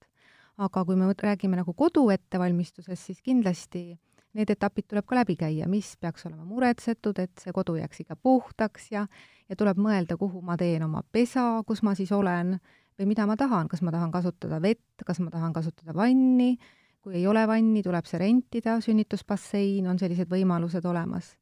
aga 0.57 0.85
kui 0.89 0.97
me 0.97 1.05
räägime 1.13 1.57
nagu 1.57 1.75
kodu 1.75 2.09
ettevalmistusest, 2.11 3.03
siis 3.03 3.19
kindlasti 3.21 3.99
need 4.37 4.51
etapid 4.51 4.87
tuleb 4.89 5.05
ka 5.05 5.17
läbi 5.19 5.37
käia, 5.37 5.67
mis 5.69 5.97
peaks 6.01 6.25
olema 6.29 6.45
muretsetud, 6.45 7.19
et 7.19 7.33
see 7.41 7.53
kodu 7.53 7.77
jääks 7.77 8.01
ikka 8.05 8.17
puhtaks 8.17 8.91
ja 8.93 9.07
ja 9.49 9.57
tuleb 9.57 9.79
mõelda, 9.79 10.17
kuhu 10.19 10.41
ma 10.43 10.57
teen 10.57 10.83
oma 10.87 11.03
pesa, 11.13 11.63
kus 11.67 11.83
ma 11.87 11.95
siis 11.95 12.13
olen, 12.13 12.57
või 12.99 13.11
mida 13.13 13.27
ma 13.29 13.37
tahan, 13.39 13.69
kas 13.69 13.83
ma 13.85 13.93
tahan 13.95 14.13
kasutada 14.15 14.61
vett, 14.63 15.05
kas 15.07 15.21
ma 15.21 15.31
tahan 15.33 15.53
kasutada 15.57 15.95
vanni, 15.97 16.57
kui 17.05 17.19
ei 17.21 17.27
ole 17.29 17.45
vanni, 17.49 17.83
tuleb 17.87 18.09
see 18.09 18.21
rentida, 18.21 18.79
sünnitusbassein, 18.85 19.87
on 19.87 20.01
sellised 20.01 20.31
võimalused 20.33 20.87
olemas. 20.89 21.37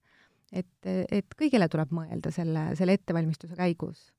et, 0.52 0.87
et 0.87 1.34
kõigele 1.34 1.66
tuleb 1.68 1.90
mõelda 1.90 2.30
selle, 2.30 2.68
selle 2.78 2.94
ettevalmistuse 2.94 3.56
käigus. 3.58 4.12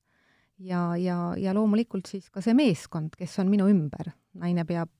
ja, 0.58 0.96
ja, 0.96 1.34
ja 1.36 1.54
loomulikult 1.54 2.06
siis 2.06 2.30
ka 2.30 2.40
see 2.40 2.54
meeskond, 2.54 3.16
kes 3.16 3.38
on 3.38 3.50
minu 3.52 3.68
ümber, 3.68 4.12
naine 4.34 4.64
peab 4.64 4.90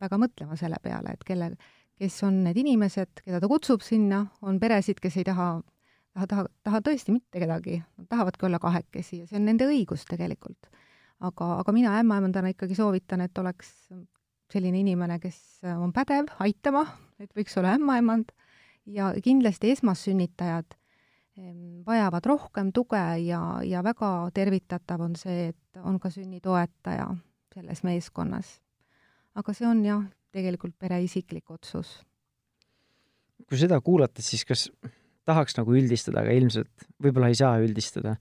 väga 0.00 0.18
mõtlema 0.18 0.56
selle 0.56 0.76
peale, 0.82 1.12
et 1.12 1.24
kelle, 1.24 1.52
kes 1.98 2.22
on 2.26 2.42
need 2.44 2.56
inimesed, 2.56 3.22
keda 3.24 3.40
ta 3.40 3.48
kutsub 3.48 3.84
sinna, 3.84 4.26
on 4.42 4.58
peresid, 4.60 4.98
kes 5.00 5.16
ei 5.20 5.24
taha 5.28 5.60
taha, 6.12 6.26
taha, 6.26 6.46
taha 6.64 6.80
tõesti 6.80 7.12
mitte 7.12 7.40
kedagi, 7.40 7.82
nad 7.98 8.08
tahavadki 8.08 8.48
olla 8.48 8.58
kahekesi 8.58 9.22
ja 9.22 9.26
see 9.28 9.38
on 9.38 9.46
nende 9.48 9.68
õigus 9.68 10.04
tegelikult 10.08 10.72
aga, 11.22 11.48
aga 11.62 11.74
mina 11.74 11.96
ämmaemandana 12.00 12.52
ikkagi 12.52 12.76
soovitan, 12.78 13.24
et 13.24 13.38
oleks 13.38 13.72
selline 14.52 14.82
inimene, 14.82 15.18
kes 15.22 15.62
on 15.78 15.92
pädev 15.96 16.30
aitama, 16.44 16.84
et 17.22 17.30
võiks 17.36 17.56
olla 17.60 17.76
ämmaemand 17.78 18.32
ja 18.86 19.12
kindlasti 19.24 19.72
esmassünnitajad 19.72 20.76
vajavad 21.86 22.26
rohkem 22.28 22.72
tuge 22.76 23.02
ja, 23.24 23.40
ja 23.64 23.80
väga 23.84 24.30
tervitatav 24.34 25.00
on 25.00 25.14
see, 25.16 25.52
et 25.52 25.80
on 25.80 25.98
ka 26.00 26.10
sünnitoetaja 26.12 27.06
selles 27.54 27.82
meeskonnas. 27.86 28.58
aga 29.34 29.54
see 29.56 29.66
on 29.66 29.80
jah, 29.84 30.02
tegelikult 30.32 30.74
pere 30.78 31.00
isiklik 31.02 31.50
otsus. 31.50 32.02
kui 33.48 33.58
seda 33.58 33.80
kuulates, 33.80 34.28
siis 34.28 34.44
kas 34.44 34.68
tahaks 35.24 35.56
nagu 35.56 35.72
üldistada, 35.72 36.20
aga 36.20 36.36
ilmselt 36.36 36.86
võib-olla 37.02 37.32
ei 37.32 37.38
saa 37.38 37.56
üldistada 37.64 38.16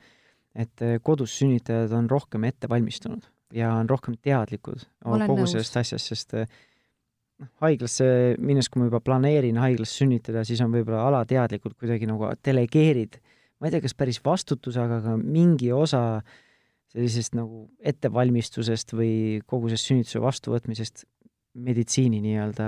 et 0.56 0.84
eh, 0.84 0.98
kodus 1.04 1.38
sünnitajad 1.40 1.94
on 1.96 2.10
rohkem 2.12 2.44
ette 2.50 2.70
valmistunud 2.72 3.28
ja 3.56 3.72
on 3.76 3.90
rohkem 3.90 4.18
teadlikud 4.24 4.84
kogu 5.04 5.42
nõus. 5.42 5.56
sellest 5.56 5.78
asjast, 5.82 6.12
sest 6.12 6.36
eh, 6.40 6.48
noh, 7.42 7.52
haiglasse 7.64 8.08
minnes, 8.40 8.70
kui 8.70 8.82
ma 8.82 8.90
juba 8.90 9.02
planeerin 9.04 9.60
haiglas 9.62 9.94
sünnitada, 9.98 10.46
siis 10.48 10.62
on 10.64 10.74
võib-olla 10.74 11.06
alateadlikult 11.10 11.78
kuidagi 11.80 12.10
nagu 12.10 12.32
delegeerid, 12.46 13.20
ma 13.60 13.68
ei 13.68 13.76
tea, 13.76 13.84
kas 13.86 13.98
päris 13.98 14.22
vastutuse, 14.26 14.82
aga 14.84 15.02
ka 15.06 15.18
mingi 15.20 15.72
osa 15.76 16.22
sellisest 16.92 17.38
nagu 17.38 17.70
ettevalmistusest 17.88 18.92
või 18.98 19.14
kogu 19.48 19.72
sellest 19.72 19.92
sünnituse 19.92 20.24
vastuvõtmisest 20.24 21.06
meditsiini 21.64 22.20
nii-öelda 22.24 22.68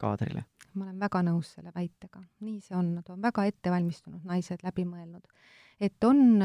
kaadrile. 0.00 0.46
ma 0.74 0.86
olen 0.86 1.00
väga 1.00 1.20
nõus 1.26 1.52
selle 1.56 1.72
väitega, 1.74 2.22
nii 2.46 2.60
see 2.64 2.76
on, 2.78 2.94
nad 2.96 3.08
on 3.12 3.20
väga 3.20 3.44
ettevalmistunud 3.50 4.24
naised, 4.24 4.62
läbi 4.64 4.86
mõelnud 4.88 5.26
et 5.80 6.04
on 6.04 6.42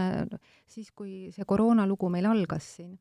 siis, 0.67 0.91
kui 0.95 1.31
see 1.35 1.45
koroona 1.47 1.85
lugu 1.87 2.09
meil 2.09 2.27
algas 2.29 2.67
siin, 2.77 2.95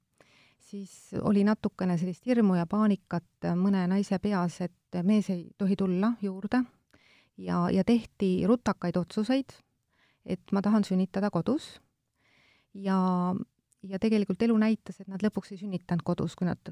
siis 0.65 1.15
oli 1.23 1.45
natukene 1.47 1.97
sellist 2.01 2.27
hirmu 2.27 2.59
ja 2.59 2.67
paanikat 2.67 3.49
mõne 3.59 3.85
naise 3.91 4.19
peas, 4.23 4.61
et 4.65 5.03
mees 5.07 5.31
ei 5.31 5.47
tohi 5.59 5.77
tulla 5.79 6.15
juurde. 6.23 6.65
Ja, 7.37 7.65
ja 7.71 7.83
tehti 7.83 8.45
rutakaid 8.47 8.97
otsuseid, 8.97 9.57
et 10.25 10.53
ma 10.55 10.63
tahan 10.63 10.85
sünnitada 10.87 11.33
kodus. 11.35 11.81
Ja, 12.75 13.35
ja 13.83 13.99
tegelikult 13.99 14.43
elu 14.43 14.55
näitas, 14.59 15.01
et 15.01 15.11
nad 15.11 15.23
lõpuks 15.23 15.51
ei 15.55 15.59
sünnitanud 15.59 16.07
kodus, 16.07 16.37
kui 16.39 16.47
nad 16.47 16.71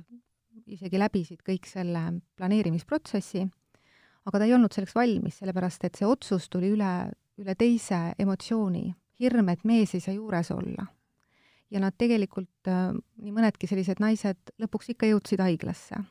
isegi 0.67 1.01
läbisid 1.01 1.43
kõik 1.47 1.67
selle 1.67 2.05
planeerimisprotsessi, 2.39 3.43
aga 4.27 4.39
ta 4.39 4.47
ei 4.47 4.55
olnud 4.55 4.75
selleks 4.75 4.95
valmis, 4.95 5.41
sellepärast 5.43 5.89
et 5.89 5.99
see 5.99 6.07
otsus 6.07 6.47
tuli 6.51 6.71
üle, 6.77 6.93
üle 7.43 7.59
teise 7.59 8.13
emotsiooni 8.23 8.87
hirm, 9.23 9.49
et 9.53 9.65
mees 9.69 9.95
ei 9.95 10.03
saa 10.05 10.15
juures 10.17 10.51
olla. 10.55 10.87
ja 11.73 11.81
nad 11.81 11.95
tegelikult, 11.97 12.69
äh, 12.69 12.91
nii 13.25 13.33
mõnedki 13.33 13.69
sellised 13.69 14.03
naised 14.03 14.53
lõpuks 14.61 14.91
ikka 14.93 15.09
jõudsid 15.09 15.41
haiglasse, 15.41 16.03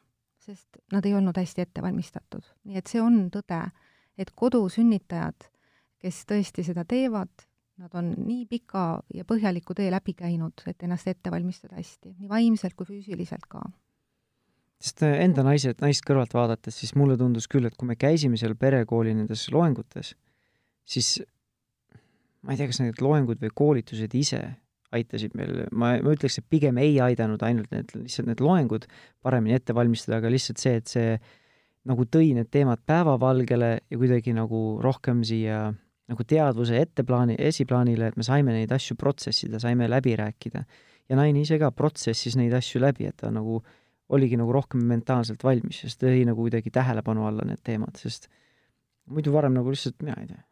sest 0.41 0.79
nad 0.91 1.05
ei 1.05 1.13
olnud 1.13 1.37
hästi 1.37 1.61
ette 1.61 1.83
valmistatud. 1.85 2.43
nii 2.65 2.81
et 2.81 2.87
see 2.87 3.01
on 3.01 3.27
tõde, 3.33 3.61
et 4.17 4.31
kodusünnitajad, 4.35 5.51
kes 6.01 6.25
tõesti 6.25 6.65
seda 6.65 6.85
teevad, 6.85 7.45
nad 7.77 7.93
on 7.97 8.13
nii 8.17 8.45
pika 8.49 9.03
ja 9.13 9.25
põhjaliku 9.25 9.73
tee 9.77 9.91
läbi 9.91 10.13
käinud, 10.17 10.65
et 10.65 10.83
ennast 10.83 11.07
ette 11.07 11.31
valmistada 11.31 11.77
hästi, 11.77 12.15
nii 12.17 12.29
vaimselt 12.29 12.75
kui 12.77 12.89
füüsiliselt 12.89 13.45
ka 13.49 13.61
sest 14.81 15.03
äh, 15.05 15.19
enda 15.25 15.43
naised, 15.45 15.77
naist 15.83 16.03
kõrvalt 16.07 16.33
vaadates, 16.33 16.79
siis 16.81 16.95
mulle 16.97 17.17
tundus 17.19 17.47
küll, 17.51 17.67
et 17.69 17.77
kui 17.77 17.89
me 17.89 17.97
käisime 17.99 18.39
seal 18.39 18.55
perekooli 18.57 19.13
nendes 19.13 19.45
loengutes, 19.53 20.15
siis 20.89 21.19
ma 22.41 22.53
ei 22.53 22.59
tea, 22.59 22.69
kas 22.71 22.81
need 22.81 23.01
loengud 23.03 23.41
või 23.41 23.53
koolitused 23.53 24.15
ise 24.17 24.41
aitasid 24.91 25.35
meil, 25.39 25.65
ma, 25.71 25.93
ma 26.03 26.15
ütleks, 26.15 26.39
et 26.41 26.47
pigem 26.51 26.79
ei 26.81 26.97
aidanud 27.03 27.41
ainult 27.47 27.71
need, 27.71 27.93
lihtsalt 27.95 28.27
need 28.27 28.41
loengud 28.43 28.87
paremini 29.23 29.55
ette 29.55 29.75
valmistada, 29.75 30.19
aga 30.19 30.31
lihtsalt 30.33 30.59
see, 30.59 30.73
et 30.81 30.91
see 30.91 31.13
nagu 31.89 32.05
tõi 32.05 32.33
need 32.37 32.51
teemad 32.53 32.83
päevavalgele 32.85 33.71
ja 33.79 33.99
kuidagi 33.99 34.35
nagu 34.37 34.61
rohkem 34.83 35.23
siia 35.27 35.69
nagu 36.11 36.25
teadvuse 36.27 36.81
etteplaani, 36.83 37.37
esiplaanile, 37.39 38.11
et 38.11 38.17
me 38.19 38.25
saime 38.27 38.53
neid 38.55 38.71
asju 38.75 38.97
protsessida, 38.99 39.61
saime 39.63 39.87
läbi 39.89 40.17
rääkida. 40.19 40.65
ja 41.09 41.15
naine 41.15 41.41
ise 41.41 41.57
ka 41.59 41.71
protsessis 41.71 42.35
neid 42.39 42.53
asju 42.55 42.81
läbi, 42.83 43.07
et 43.07 43.17
ta 43.19 43.31
nagu 43.31 43.61
oligi 44.11 44.37
nagu 44.39 44.51
rohkem 44.51 44.83
mentaalselt 44.87 45.43
valmis, 45.43 45.81
sest 45.85 46.01
tõi 46.03 46.25
nagu 46.27 46.43
kuidagi 46.43 46.71
tähelepanu 46.71 47.25
alla 47.27 47.47
need 47.47 47.63
teemad, 47.63 47.95
sest 47.99 48.27
muidu 49.07 49.31
varem 49.31 49.55
nagu 49.55 49.71
lihtsalt, 49.71 50.01
mina 50.03 50.17
ei 50.19 50.27
tea, 50.27 50.43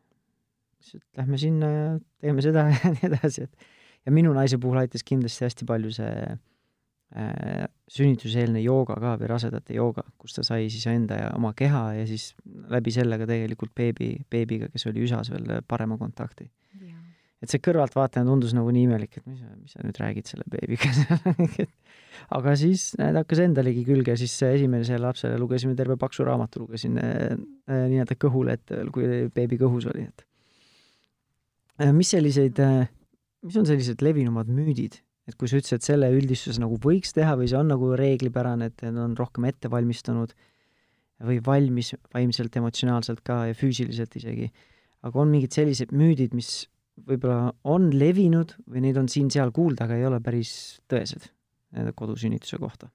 siis 0.79 1.01
et 1.01 1.21
lähme 1.21 1.39
sinna 1.41 1.71
ja 1.71 1.89
teeme 2.21 2.43
seda 2.45 2.67
ja 2.71 2.93
nii 2.95 3.09
edasi, 3.12 3.48
et 3.48 3.69
ja 4.05 4.13
minu 4.15 4.33
naise 4.36 4.59
puhul 4.62 4.79
aitas 4.81 5.03
kindlasti 5.07 5.45
hästi 5.45 5.67
palju 5.69 5.91
see 5.95 6.13
äh, 6.29 7.65
sünnituseelne 7.91 8.62
jooga 8.63 9.00
ka 9.01 9.15
või 9.21 9.31
rasedate 9.31 9.75
jooga, 9.77 10.05
kus 10.21 10.38
ta 10.38 10.45
sai 10.48 10.69
siis 10.71 10.86
enda 10.91 11.19
ja 11.24 11.33
oma 11.38 11.53
keha 11.57 11.83
ja 12.00 12.05
siis 12.09 12.31
läbi 12.71 12.93
selle 12.95 13.19
ka 13.19 13.27
tegelikult 13.29 13.75
beebi, 13.75 14.13
beebiga, 14.31 14.69
kes 14.74 14.88
oli 14.91 15.03
üsas 15.07 15.31
veel 15.33 15.59
parema 15.67 15.98
kontakti. 16.00 16.50
et 17.39 17.48
see 17.48 17.62
kõrvaltvaatajana 17.63 18.27
tundus 18.27 18.51
nagu 18.51 18.71
nii 18.75 18.81
imelik, 18.83 19.13
et 19.17 19.27
mis 19.27 19.39
sa, 19.39 19.53
mis 19.55 19.71
sa 19.71 19.83
nüüd 19.86 20.00
räägid 20.00 20.27
selle 20.27 20.43
beebiga 20.51 20.91
seal 20.98 21.69
aga 22.36 22.55
siis 22.59 22.89
näed, 23.00 23.15
hakkas 23.21 23.43
endalegi 23.45 23.86
külge, 23.88 24.15
siis 24.19 24.33
esimesele 24.43 25.00
lapsele 25.05 25.38
lugesime 25.39 25.75
terve 25.79 25.95
paksu 26.00 26.27
raamatu, 26.27 26.65
lugesin 26.65 27.00
äh, 27.00 27.38
nii-öelda 27.69 28.17
kõhule, 28.19 28.59
et 28.59 28.75
kui 28.93 29.29
beebi 29.33 29.59
kõhus 29.62 29.88
oli, 29.93 30.07
et 30.09 30.28
mis 31.95 32.09
selliseid 32.12 32.59
äh, 32.63 32.88
mis 33.45 33.57
on 33.59 33.67
sellised 33.67 34.03
levinumad 34.03 34.50
müüdid, 34.51 35.00
et 35.29 35.38
kui 35.39 35.50
sa 35.50 35.59
ütlesid, 35.59 35.79
et 35.79 35.88
selle 35.88 36.09
üldistuse 36.15 36.62
nagu 36.62 36.79
võiks 36.83 37.13
teha 37.15 37.36
või 37.39 37.50
see 37.51 37.59
on 37.59 37.71
nagu 37.71 37.91
reeglipärane, 38.00 38.71
et 38.71 38.83
nad 38.88 39.00
on 39.05 39.15
rohkem 39.19 39.48
ette 39.50 39.71
valmistunud 39.71 40.33
või 41.27 41.39
valmis 41.45 41.93
vaimselt, 42.15 42.55
emotsionaalselt 42.59 43.24
ka 43.27 43.43
ja 43.50 43.57
füüsiliselt 43.57 44.15
isegi, 44.19 44.50
aga 45.03 45.24
on 45.24 45.31
mingid 45.31 45.55
sellised 45.55 45.91
müüdid, 45.95 46.36
mis 46.36 46.67
võib-olla 47.07 47.53
on 47.67 47.89
levinud 47.95 48.55
või 48.67 48.83
neid 48.83 49.00
on 49.00 49.07
siin-seal 49.12 49.53
kuulda, 49.55 49.88
aga 49.88 50.00
ei 50.00 50.07
ole 50.07 50.19
päris 50.24 50.51
tõesed 50.91 51.29
kodusünnituse 51.95 52.59
kohta? 52.59 52.89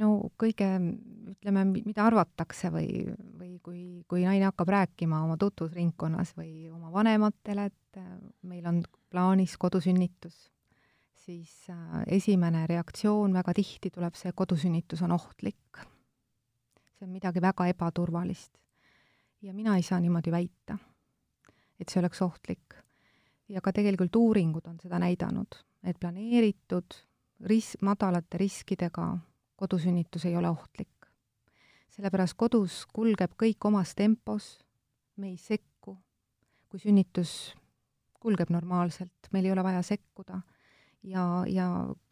No 0.00 0.10
kõige, 0.38 0.68
ütleme, 1.32 1.64
mida 1.74 2.06
arvatakse 2.06 2.70
või, 2.74 3.06
või 3.38 3.56
kui, 3.64 3.82
kui 4.08 4.24
naine 4.26 4.48
hakkab 4.48 4.72
rääkima 4.74 5.22
oma 5.24 5.36
tutvusringkonnas 5.40 6.34
või 6.38 6.68
oma 6.72 6.92
vanematele, 6.94 7.68
et 7.70 8.00
äh, 8.00 8.12
meil 8.48 8.66
on 8.68 8.82
plaanis 9.12 9.56
kodusünnitus, 9.60 10.36
siis 11.26 11.52
äh, 11.72 12.02
esimene 12.18 12.66
reaktsioon 12.70 13.36
väga 13.36 13.54
tihti 13.56 13.92
tuleb 13.94 14.18
see, 14.18 14.32
kodusünnitus 14.36 15.02
on 15.06 15.16
ohtlik. 15.16 15.84
see 16.96 17.04
on 17.04 17.12
midagi 17.12 17.42
väga 17.42 17.66
ebaturvalist. 17.72 18.52
ja 19.42 19.54
mina 19.54 19.76
ei 19.76 19.82
saa 19.82 20.00
niimoodi 20.00 20.32
väita, 20.32 20.78
et 21.80 21.88
see 21.88 22.00
oleks 22.00 22.22
ohtlik. 22.22 22.74
ja 23.48 23.60
ka 23.60 23.72
tegelikult 23.72 24.16
uuringud 24.16 24.66
on 24.66 24.80
seda 24.80 24.98
näidanud, 24.98 25.62
et 25.84 25.98
planeeritud 26.00 27.02
ris-, 27.44 27.76
madalate 27.82 28.38
riskidega 28.38 29.16
kodusünnitus 29.56 30.24
ei 30.24 30.36
ole 30.36 30.50
ohtlik. 30.50 30.88
sellepärast 31.96 32.36
kodus 32.36 32.84
kulgeb 32.92 33.32
kõik 33.40 33.64
omas 33.64 33.94
tempos, 33.94 34.58
me 35.16 35.28
ei 35.28 35.36
sekku. 35.36 35.96
kui 36.68 36.80
sünnitus 36.80 37.54
kulgeb 38.20 38.50
normaalselt, 38.50 39.30
meil 39.32 39.44
ei 39.44 39.52
ole 39.52 39.62
vaja 39.62 39.82
sekkuda 39.82 40.40
ja, 41.02 41.44
ja 41.46 41.66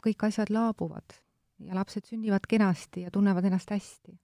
kõik 0.05 0.27
asjad 0.29 0.51
laabuvad 0.51 1.17
ja 1.59 1.75
lapsed 1.75 2.07
sünnivad 2.07 2.47
kenasti 2.49 3.05
ja 3.07 3.11
tunnevad 3.11 3.45
ennast 3.45 3.71
hästi. 3.71 4.19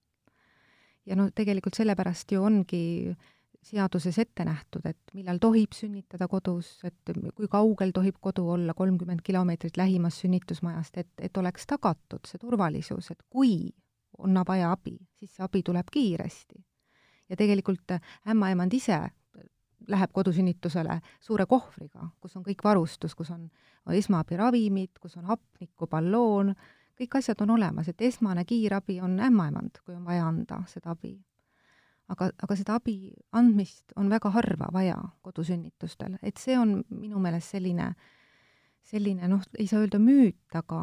ja 1.05 1.15
no 1.15 1.29
tegelikult 1.35 1.75
sellepärast 1.75 2.31
ju 2.31 2.43
ongi 2.43 3.15
seaduses 3.61 4.17
ette 4.19 4.45
nähtud, 4.45 4.85
et 4.89 5.13
millal 5.13 5.37
tohib 5.41 5.75
sünnitada 5.77 6.27
kodus, 6.27 6.79
et 6.87 7.13
kui 7.35 7.47
kaugel 7.51 7.93
tohib 7.93 8.17
kodu 8.21 8.47
olla, 8.55 8.73
kolmkümmend 8.73 9.21
kilomeetrit 9.23 9.77
lähimast 9.77 10.23
sünnitusmajast, 10.25 10.97
et, 10.97 11.11
et 11.21 11.37
oleks 11.37 11.67
tagatud 11.69 12.25
see 12.27 12.41
turvalisus, 12.41 13.11
et 13.13 13.21
kui 13.29 13.69
on 14.17 14.41
vaja 14.47 14.71
abi, 14.73 14.97
siis 15.19 15.35
see 15.35 15.45
abi 15.45 15.63
tuleb 15.63 15.93
kiiresti. 15.93 16.65
ja 17.29 17.37
tegelikult 17.37 17.93
ämmaemand 18.27 18.73
ise 18.73 18.97
läheb 19.87 20.11
kodusünnitusele 20.13 20.99
suure 21.19 21.45
kohvriga, 21.45 22.09
kus 22.19 22.35
on 22.35 22.43
kõik 22.43 22.63
varustus, 22.63 23.15
kus 23.15 23.31
on, 23.31 23.49
esmaabiravimid, 23.89 24.99
kus 25.01 25.17
on 25.17 25.25
hapniku 25.25 25.87
balloon, 25.87 26.53
kõik 26.99 27.17
asjad 27.17 27.41
on 27.41 27.55
olemas, 27.55 27.87
et 27.87 28.01
esmane 28.01 28.45
kiirabi 28.45 28.99
on 29.01 29.19
ämmaemand, 29.19 29.81
kui 29.85 29.95
on 29.95 30.05
vaja 30.05 30.27
anda 30.27 30.61
seda 30.67 30.91
abi 30.91 31.15
aga, 32.11 32.29
aga 32.45 32.57
seda 32.59 32.77
abi 32.79 32.95
andmist 33.37 33.95
on 33.99 34.09
väga 34.11 34.31
harva 34.35 34.69
vaja 34.73 34.97
kodusünnitustel, 35.25 36.17
et 36.21 36.41
see 36.41 36.57
on 36.59 36.79
minu 36.89 37.21
meelest 37.23 37.55
selline, 37.55 37.91
selline 38.91 39.29
noh, 39.31 39.43
ei 39.59 39.69
saa 39.69 39.83
öelda 39.83 40.01
müüt, 40.01 40.43
aga, 40.57 40.81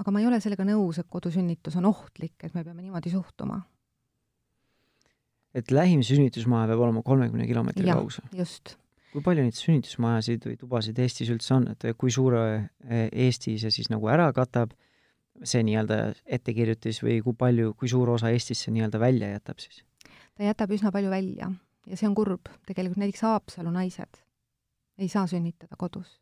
aga 0.00 0.14
ma 0.14 0.22
ei 0.22 0.28
ole 0.30 0.40
sellega 0.42 0.66
nõus, 0.68 1.00
et 1.00 1.08
kodusünnitus 1.12 1.78
on 1.80 1.88
ohtlik, 1.90 2.36
et 2.44 2.56
me 2.56 2.64
peame 2.66 2.84
niimoodi 2.84 3.12
suhtuma. 3.14 3.62
et 5.54 5.72
lähim 5.74 6.02
sünnitusmaja 6.06 6.68
peab 6.70 6.84
olema 6.84 7.02
kolmekümne 7.02 7.46
kilomeetri 7.46 7.88
kaugusel? 7.88 8.28
just. 8.36 8.76
kui 9.10 9.24
palju 9.26 9.42
neid 9.42 9.56
sünnitusmajasid 9.58 10.46
või 10.46 10.60
tubasid 10.60 10.98
Eestis 11.02 11.32
üldse 11.34 11.56
on, 11.56 11.66
et 11.72 11.88
kui 11.98 12.12
suure 12.14 12.44
e, 12.84 13.08
Eesti 13.26 13.56
see 13.58 13.72
siis 13.74 13.90
nagu 13.90 14.06
ära 14.06 14.28
katab, 14.32 14.76
see 15.42 15.64
nii-öelda 15.66 16.12
ettekirjutis 16.38 17.00
või 17.02 17.18
kui 17.24 17.34
palju, 17.34 17.72
kui 17.74 17.90
suur 17.90 18.12
osa 18.14 18.30
Eestist 18.30 18.68
see 18.68 18.74
nii-öelda 18.76 19.00
välja 19.02 19.32
jätab 19.32 19.58
siis? 19.64 19.82
Ta 20.36 20.46
jätab 20.46 20.72
üsna 20.76 20.92
palju 20.94 21.10
välja 21.10 21.50
ja 21.86 21.96
see 21.96 22.08
on 22.08 22.14
kurb. 22.14 22.50
tegelikult 22.66 23.00
näiteks 23.02 23.22
Haapsalu 23.26 23.72
naised 23.74 24.20
ei 25.00 25.08
saa 25.08 25.26
sünnitada 25.26 25.76
kodus. 25.78 26.18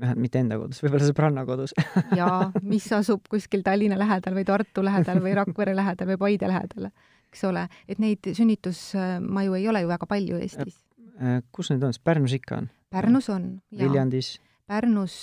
vähemalt 0.00 0.22
mitte 0.22 0.40
enda 0.40 0.58
kodus, 0.58 0.82
võib-olla 0.84 1.08
sõbranna 1.08 1.46
kodus 1.46 1.74
jaa, 2.20 2.50
mis 2.62 2.86
asub 2.96 3.26
kuskil 3.30 3.64
Tallinna 3.66 3.98
lähedal 3.98 4.36
või 4.38 4.46
Tartu 4.48 4.84
lähedal 4.84 5.22
või 5.24 5.34
Rakvere 5.38 5.74
lähedal 5.76 6.12
või 6.12 6.20
Paide 6.24 6.50
lähedal, 6.50 6.90
eks 7.30 7.44
ole, 7.48 7.66
et 7.88 8.02
neid 8.02 8.32
sünnitusmaju 8.36 9.58
ei 9.58 9.66
ole 9.68 9.84
ju 9.84 9.90
väga 9.90 10.08
palju 10.10 10.38
Eestis. 10.40 10.78
Äh, 11.20 11.42
kus 11.52 11.72
need 11.72 11.82
on, 11.84 11.96
Pärnus 12.04 12.36
ikka 12.38 12.62
on? 12.62 12.70
Pärnus 12.90 13.28
on, 13.30 13.50
jaa. 13.70 13.82
Viljandis? 13.84 14.38
Pärnus, 14.70 15.16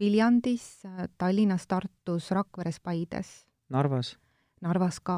Viljandis, 0.00 0.82
Tallinnas, 1.18 1.66
Tartus, 1.70 2.30
Rakveres, 2.34 2.80
Paides. 2.80 3.30
Narvas? 3.70 4.16
Narvas 4.60 4.98
ka 5.00 5.16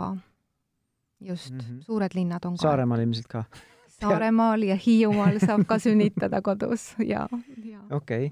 just 1.27 1.53
mm, 1.53 1.61
-hmm. 1.61 1.85
suured 1.87 2.15
linnad 2.15 2.45
on 2.45 2.57
ka. 2.57 2.63
Saaremaal 2.69 3.05
ilmselt 3.07 3.29
ka 3.29 3.45
Saaremaal 4.03 4.63
ja 4.67 4.77
Hiiumaal 4.77 5.39
saab 5.43 5.67
ka 5.69 5.79
sünnitada 5.79 6.43
kodus 6.43 6.93
ja, 6.99 7.29
ja. 7.65 7.81
okei 7.91 8.27
okay.. 8.27 8.31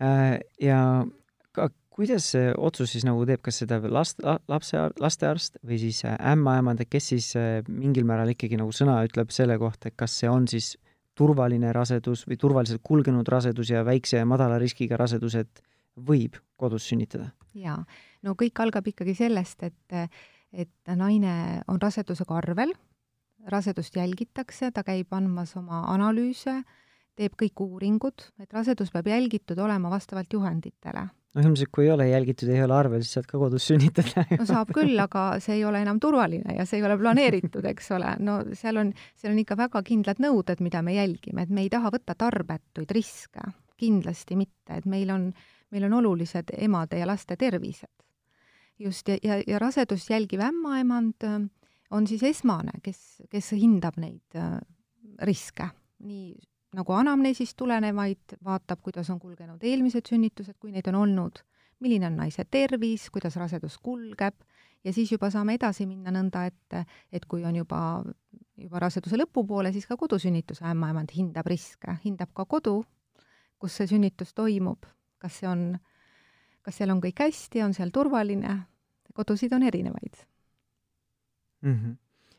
Äh, 0.00 0.40
ja 0.60 1.06
ka 1.52 1.68
kuidas 1.92 2.30
see 2.32 2.52
otsus 2.56 2.94
siis 2.94 3.04
nagu 3.04 3.24
teeb, 3.28 3.42
kas 3.44 3.60
seda 3.62 3.80
last, 3.92 4.22
lapse, 4.48 4.84
lastearst 5.02 5.58
või 5.66 5.80
siis 5.82 6.00
äh, 6.08 6.16
ämmaemand, 6.32 6.80
et 6.80 6.90
kes 6.90 7.10
siis 7.12 7.32
äh, 7.38 7.60
mingil 7.68 8.08
määral 8.08 8.32
ikkagi 8.32 8.58
nagu 8.60 8.72
sõna 8.74 9.00
ütleb 9.06 9.34
selle 9.34 9.58
kohta, 9.60 9.90
et 9.90 9.98
kas 10.00 10.16
see 10.22 10.30
on 10.30 10.48
siis 10.50 10.72
turvaline 11.18 11.74
rasedus 11.76 12.24
või 12.28 12.38
turvaliselt 12.40 12.80
kulgenud 12.86 13.28
rasedus 13.28 13.74
ja 13.74 13.84
väikse 13.84 14.22
ja 14.22 14.28
madala 14.28 14.56
riskiga 14.62 14.96
rasedus, 15.00 15.36
et 15.36 15.62
võib 16.08 16.38
kodus 16.56 16.88
sünnitada? 16.88 17.32
jaa, 17.54 17.80
no 18.22 18.36
kõik 18.38 18.62
algab 18.62 18.86
ikkagi 18.86 19.16
sellest, 19.18 19.64
et 19.66 19.98
et 20.52 20.94
naine 20.96 21.62
on 21.68 21.78
rasedusega 21.82 22.36
arvel, 22.40 22.72
rasedust 23.50 23.96
jälgitakse, 23.96 24.70
ta 24.74 24.84
käib 24.86 25.12
andmas 25.16 25.54
oma 25.56 25.84
analüüse, 25.92 26.60
teeb 27.18 27.36
kõik 27.38 27.62
uuringud, 27.64 28.26
et 28.40 28.52
rasedus 28.54 28.92
peab 28.92 29.08
jälgitud 29.10 29.58
olema 29.58 29.90
vastavalt 29.92 30.32
juhenditele. 30.32 31.06
no 31.34 31.42
ilmselt, 31.44 31.70
kui 31.70 31.84
ei 31.84 31.92
ole 31.94 32.08
jälgitud, 32.08 32.48
ei 32.50 32.62
ole 32.64 32.74
arvel, 32.74 33.04
siis 33.04 33.18
saad 33.18 33.28
ka 33.30 33.38
kodus 33.38 33.68
sünnitada. 33.70 34.24
No 34.38 34.46
saab 34.48 34.72
küll, 34.74 34.98
aga 34.98 35.24
see 35.42 35.60
ei 35.60 35.64
ole 35.64 35.82
enam 35.84 36.00
turvaline 36.02 36.56
ja 36.56 36.66
see 36.66 36.80
ei 36.80 36.86
ole 36.88 36.98
planeeritud, 36.98 37.64
eks 37.70 37.90
ole, 37.96 38.16
no 38.18 38.40
seal 38.58 38.82
on, 38.82 38.92
seal 39.14 39.34
on 39.34 39.40
ikka 39.44 39.58
väga 39.60 39.84
kindlad 39.86 40.22
nõuded, 40.22 40.62
mida 40.64 40.82
me 40.82 40.96
jälgime, 40.96 41.46
et 41.46 41.54
me 41.54 41.66
ei 41.66 41.70
taha 41.72 41.92
võtta 41.94 42.18
tarbetuid 42.18 42.90
riske, 42.96 43.46
kindlasti 43.80 44.36
mitte, 44.36 44.80
et 44.80 44.90
meil 44.90 45.14
on, 45.14 45.30
meil 45.70 45.86
on 45.86 45.98
olulised 46.02 46.50
emade 46.58 46.98
ja 46.98 47.08
laste 47.08 47.38
tervised 47.40 47.94
just, 48.80 49.08
ja, 49.08 49.18
ja, 49.22 49.40
ja 49.46 49.58
rasedust 49.62 50.10
jälgiv 50.10 50.40
ämmaemand 50.44 51.26
äh, 51.26 51.40
on 51.90 52.06
siis 52.06 52.22
esmane, 52.22 52.80
kes, 52.82 53.22
kes 53.30 53.52
hindab 53.58 53.98
neid 54.00 54.38
äh, 54.38 54.58
riske, 55.26 55.68
nii 56.04 56.34
nagu 56.76 56.94
anamneesist 56.94 57.56
tulenevaid, 57.58 58.36
vaatab, 58.44 58.80
kuidas 58.82 59.10
on 59.10 59.18
kulgenud 59.20 59.62
eelmised 59.66 60.06
sünnitused, 60.06 60.54
kui 60.60 60.70
neid 60.70 60.86
on 60.92 61.00
olnud, 61.02 61.42
milline 61.82 62.06
on 62.06 62.20
naise 62.20 62.44
tervis, 62.46 63.08
kuidas 63.10 63.36
rasedus 63.40 63.78
kulgeb, 63.82 64.36
ja 64.84 64.94
siis 64.94 65.10
juba 65.12 65.30
saame 65.34 65.56
edasi 65.58 65.86
minna 65.88 66.12
nõnda, 66.14 66.46
et, 66.46 66.94
et 67.12 67.26
kui 67.26 67.44
on 67.44 67.58
juba, 67.58 67.80
juba 68.60 68.82
raseduse 68.86 69.18
lõpupoole, 69.18 69.72
siis 69.74 69.88
ka 69.88 69.98
kodusünnituse 70.00 70.64
ämmaemand 70.70 71.12
hindab 71.16 71.50
riske, 71.50 71.98
hindab 72.04 72.32
ka 72.36 72.46
kodu, 72.46 72.80
kus 73.60 73.76
see 73.76 73.90
sünnitus 73.90 74.32
toimub, 74.36 74.86
kas 75.20 75.40
see 75.40 75.50
on, 75.50 75.64
kas 76.62 76.78
seal 76.78 76.94
on 76.94 77.02
kõik 77.02 77.26
hästi, 77.26 77.64
on 77.66 77.74
seal 77.76 77.90
turvaline, 77.92 78.60
kodusid 79.20 79.52
on 79.56 79.66
erinevaid 79.68 80.22
mm. 81.62 81.74
-hmm. 81.74 81.94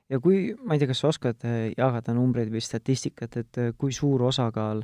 ja 0.09 0.19
kui, 0.19 0.41
ma 0.63 0.75
ei 0.75 0.81
tea, 0.81 0.89
kas 0.91 1.03
sa 1.03 1.13
oskad 1.13 1.45
äh, 1.45 1.69
jagada 1.77 2.15
numbreid 2.17 2.51
või 2.53 2.63
statistikat, 2.65 3.37
et 3.37 3.61
äh, 3.61 3.71
kui 3.77 3.93
suur 3.95 4.23
osakaal 4.29 4.83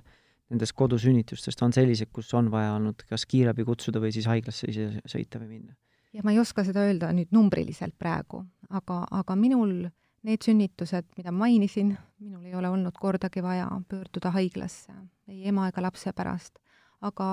nendest 0.50 0.74
kodusünnitustest 0.80 1.62
on 1.62 1.74
sellised, 1.76 2.12
kus 2.14 2.34
on 2.34 2.52
vaja 2.52 2.78
olnud 2.78 3.04
kas 3.10 3.26
kiirabi 3.26 3.66
kutsuda 3.68 4.00
või 4.00 4.14
siis 4.16 4.30
haiglasse 4.30 4.70
ise 4.72 5.04
sõita 5.06 5.42
või 5.44 5.58
minna? 5.58 5.76
jah, 6.14 6.24
ma 6.24 6.32
ei 6.32 6.40
oska 6.40 6.64
seda 6.64 6.86
öelda 6.88 7.12
nüüd 7.14 7.34
numbriliselt 7.36 7.98
praegu, 8.00 8.46
aga, 8.70 9.04
aga 9.12 9.36
minul 9.36 9.90
need 10.28 10.44
sünnitused, 10.44 11.06
mida 11.18 11.32
mainisin, 11.32 11.94
minul 12.20 12.46
ei 12.46 12.56
ole 12.56 12.70
olnud 12.70 12.96
kordagi 13.00 13.44
vaja 13.44 13.68
pöörduda 13.88 14.32
haiglasse 14.36 14.96
ei 15.28 15.48
ema 15.52 15.68
ega 15.72 15.84
lapse 15.84 16.14
pärast, 16.16 16.60
aga 17.06 17.28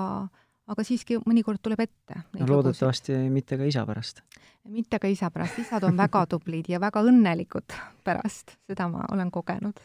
aga 0.71 0.85
siiski 0.85 1.17
mõnikord 1.25 1.61
tuleb 1.63 1.83
ette. 1.85 2.21
no 2.39 2.47
loodetavasti 2.49 3.17
mitte 3.33 3.57
ka 3.59 3.67
isa 3.69 3.85
pärast. 3.85 4.21
mitte 4.69 4.99
ka 4.99 5.09
isa 5.11 5.29
pärast, 5.31 5.59
isad 5.61 5.83
on 5.87 5.97
väga 5.97 6.25
tublid 6.31 6.69
ja 6.69 6.79
väga 6.81 7.03
õnnelikud 7.05 7.75
pärast, 8.03 8.57
seda 8.67 8.89
ma 8.91 9.05
olen 9.11 9.31
kogenud. 9.31 9.83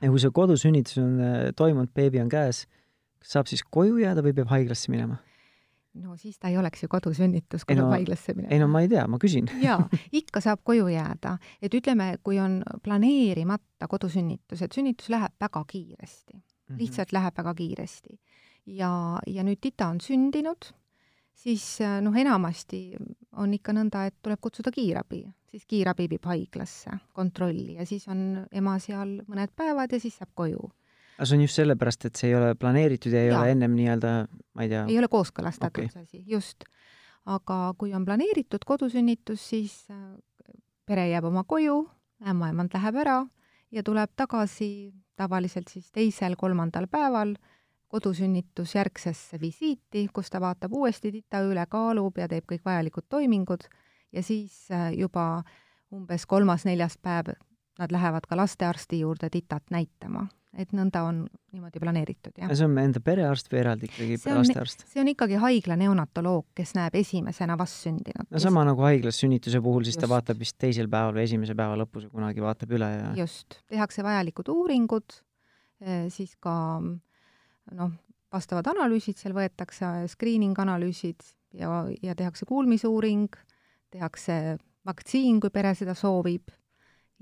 ja 0.00 0.12
kui 0.12 0.22
see 0.22 0.32
kodusünnitus 0.34 1.02
on 1.02 1.18
äh, 1.20 1.50
toimunud, 1.56 1.92
beebi 1.94 2.22
on 2.22 2.32
käes, 2.32 2.64
kas 3.20 3.36
saab 3.36 3.52
siis 3.52 3.64
koju 3.68 4.00
jääda 4.02 4.24
või 4.24 4.34
peab 4.36 4.50
haiglasse 4.54 4.92
minema? 4.92 5.20
no 6.00 6.16
siis 6.16 6.38
ta 6.40 6.48
ei 6.48 6.56
oleks 6.56 6.86
ju 6.86 6.88
kodusünnitus, 6.88 7.66
kui 7.66 7.76
peab 7.76 7.90
no, 7.90 7.92
haiglasse 7.92 8.32
minema. 8.32 8.52
ei 8.54 8.62
no 8.62 8.70
ma 8.72 8.80
ei 8.84 8.88
tea, 8.88 9.04
ma 9.08 9.20
küsin. 9.20 9.50
jaa, 9.60 9.82
ikka 10.22 10.40
saab 10.40 10.64
koju 10.64 10.88
jääda. 10.88 11.36
et 11.60 11.74
ütleme, 11.76 12.14
kui 12.24 12.40
on 12.40 12.62
planeerimata 12.82 13.90
kodusünnitus, 13.92 14.64
et 14.64 14.72
sünnitus 14.72 15.12
läheb 15.12 15.36
väga 15.40 15.64
kiiresti 15.68 16.32
mm, 16.32 16.40
-hmm. 16.40 16.78
lihtsalt 16.80 17.12
läheb 17.12 17.36
väga 17.36 17.54
kiiresti 17.60 18.16
ja, 18.66 18.92
ja 19.26 19.44
nüüd 19.46 19.60
tita 19.62 19.88
on 19.92 20.00
sündinud, 20.00 20.70
siis 21.34 21.64
noh, 22.04 22.16
enamasti 22.16 22.92
on 23.40 23.54
ikka 23.56 23.74
nõnda, 23.76 24.06
et 24.08 24.18
tuleb 24.22 24.40
kutsuda 24.42 24.72
kiirabi, 24.74 25.24
siis 25.50 25.66
kiirabi 25.68 26.08
viib 26.12 26.28
haiglasse 26.28 26.98
kontrolli 27.16 27.78
ja 27.80 27.86
siis 27.88 28.06
on 28.12 28.44
ema 28.52 28.78
seal 28.82 29.18
mõned 29.26 29.52
päevad 29.56 29.92
ja 29.92 30.00
siis 30.02 30.20
saab 30.20 30.32
koju 30.38 30.70
aga 31.16 31.28
see 31.28 31.38
on 31.38 31.44
just 31.44 31.60
sellepärast, 31.60 32.06
et 32.08 32.18
see 32.18 32.30
ei 32.30 32.36
ole 32.38 32.54
planeeritud 32.58 33.12
ja 33.14 33.22
ei 33.22 33.30
ja. 33.30 33.38
ole 33.38 33.52
ennem 33.54 33.74
nii-öelda, 33.76 34.12
ma 34.56 34.64
ei 34.64 34.70
tea. 34.72 34.84
ei 34.90 34.98
ole 34.98 35.08
kooskõlastatud 35.12 35.84
okay. 35.84 35.92
see 35.92 36.06
asi, 36.06 36.22
just. 36.26 36.66
aga 37.30 37.58
kui 37.78 37.92
on 37.94 38.06
planeeritud 38.08 38.64
kodusünnitus, 38.66 39.44
siis 39.52 39.76
äh, 39.92 40.00
pere 40.88 41.06
jääb 41.10 41.28
oma 41.28 41.44
koju, 41.48 41.84
ämmaemand 42.26 42.74
läheb 42.74 42.98
ära 43.04 43.20
ja 43.72 43.84
tuleb 43.86 44.10
tagasi 44.18 44.92
tavaliselt 45.18 45.70
siis 45.70 45.92
teisel-kolmandal 45.94 46.88
päeval 46.90 47.36
kodusünnitusjärgsesse 47.92 49.40
visiiti, 49.40 50.06
kus 50.14 50.30
ta 50.32 50.40
vaatab 50.40 50.72
uuesti 50.72 51.12
tita 51.12 51.42
üle, 51.44 51.64
kaalub 51.68 52.18
ja 52.18 52.28
teeb 52.28 52.46
kõik 52.48 52.64
vajalikud 52.64 53.08
toimingud 53.12 53.66
ja 54.12 54.22
siis 54.24 54.64
äh, 54.72 54.90
juba 54.96 55.42
umbes 55.92 56.26
kolmas-neljas 56.26 56.96
päev 57.02 57.34
nad 57.78 57.92
lähevad 57.92 58.28
ka 58.28 58.36
lastearsti 58.36 59.00
juurde 59.00 59.28
titat 59.32 59.70
näitama 59.72 60.26
et 60.52 60.72
nõnda 60.76 61.02
on 61.08 61.22
niimoodi 61.54 61.80
planeeritud, 61.80 62.34
jah. 62.36 62.50
see 62.52 62.66
on 62.66 62.76
enda 62.82 63.00
perearst 63.04 63.48
või 63.52 63.60
eraldi 63.62 63.88
ikkagi 63.88 64.18
lastearst? 64.36 64.84
see 64.90 65.00
on 65.00 65.08
ikkagi 65.12 65.38
haigla 65.40 65.78
neonatoloog, 65.80 66.50
kes 66.56 66.74
näeb 66.76 66.96
esimesena 67.00 67.56
vastsündinut. 67.60 68.28
no 68.28 68.42
sama 68.42 68.64
nagu 68.68 68.84
haiglas 68.84 69.20
sünnituse 69.22 69.62
puhul, 69.64 69.86
siis 69.86 69.96
just. 69.96 70.04
ta 70.04 70.10
vaatab 70.12 70.40
vist 70.42 70.58
teisel 70.60 70.90
päeval 70.92 71.16
või 71.16 71.24
esimese 71.24 71.56
päeva 71.58 71.78
lõpus 71.80 72.08
kunagi 72.12 72.44
vaatab 72.44 72.76
üle 72.76 72.90
ja 72.92 73.14
just, 73.22 73.62
tehakse 73.72 74.04
vajalikud 74.04 74.52
uuringud, 74.52 75.16
eh, 75.80 76.04
siis 76.12 76.36
ka 76.36 76.54
noh, 77.76 77.92
vastavad 78.32 78.66
analüüsid 78.72 79.20
seal 79.20 79.34
võetakse, 79.36 79.86
screening 80.12 80.58
analüüsid 80.58 81.22
ja, 81.58 81.84
ja 82.02 82.14
tehakse 82.18 82.46
kuulmisuuring, 82.48 83.36
tehakse 83.92 84.58
vaktsiin, 84.86 85.40
kui 85.40 85.50
pere 85.50 85.74
seda 85.78 85.94
soovib, 85.94 86.50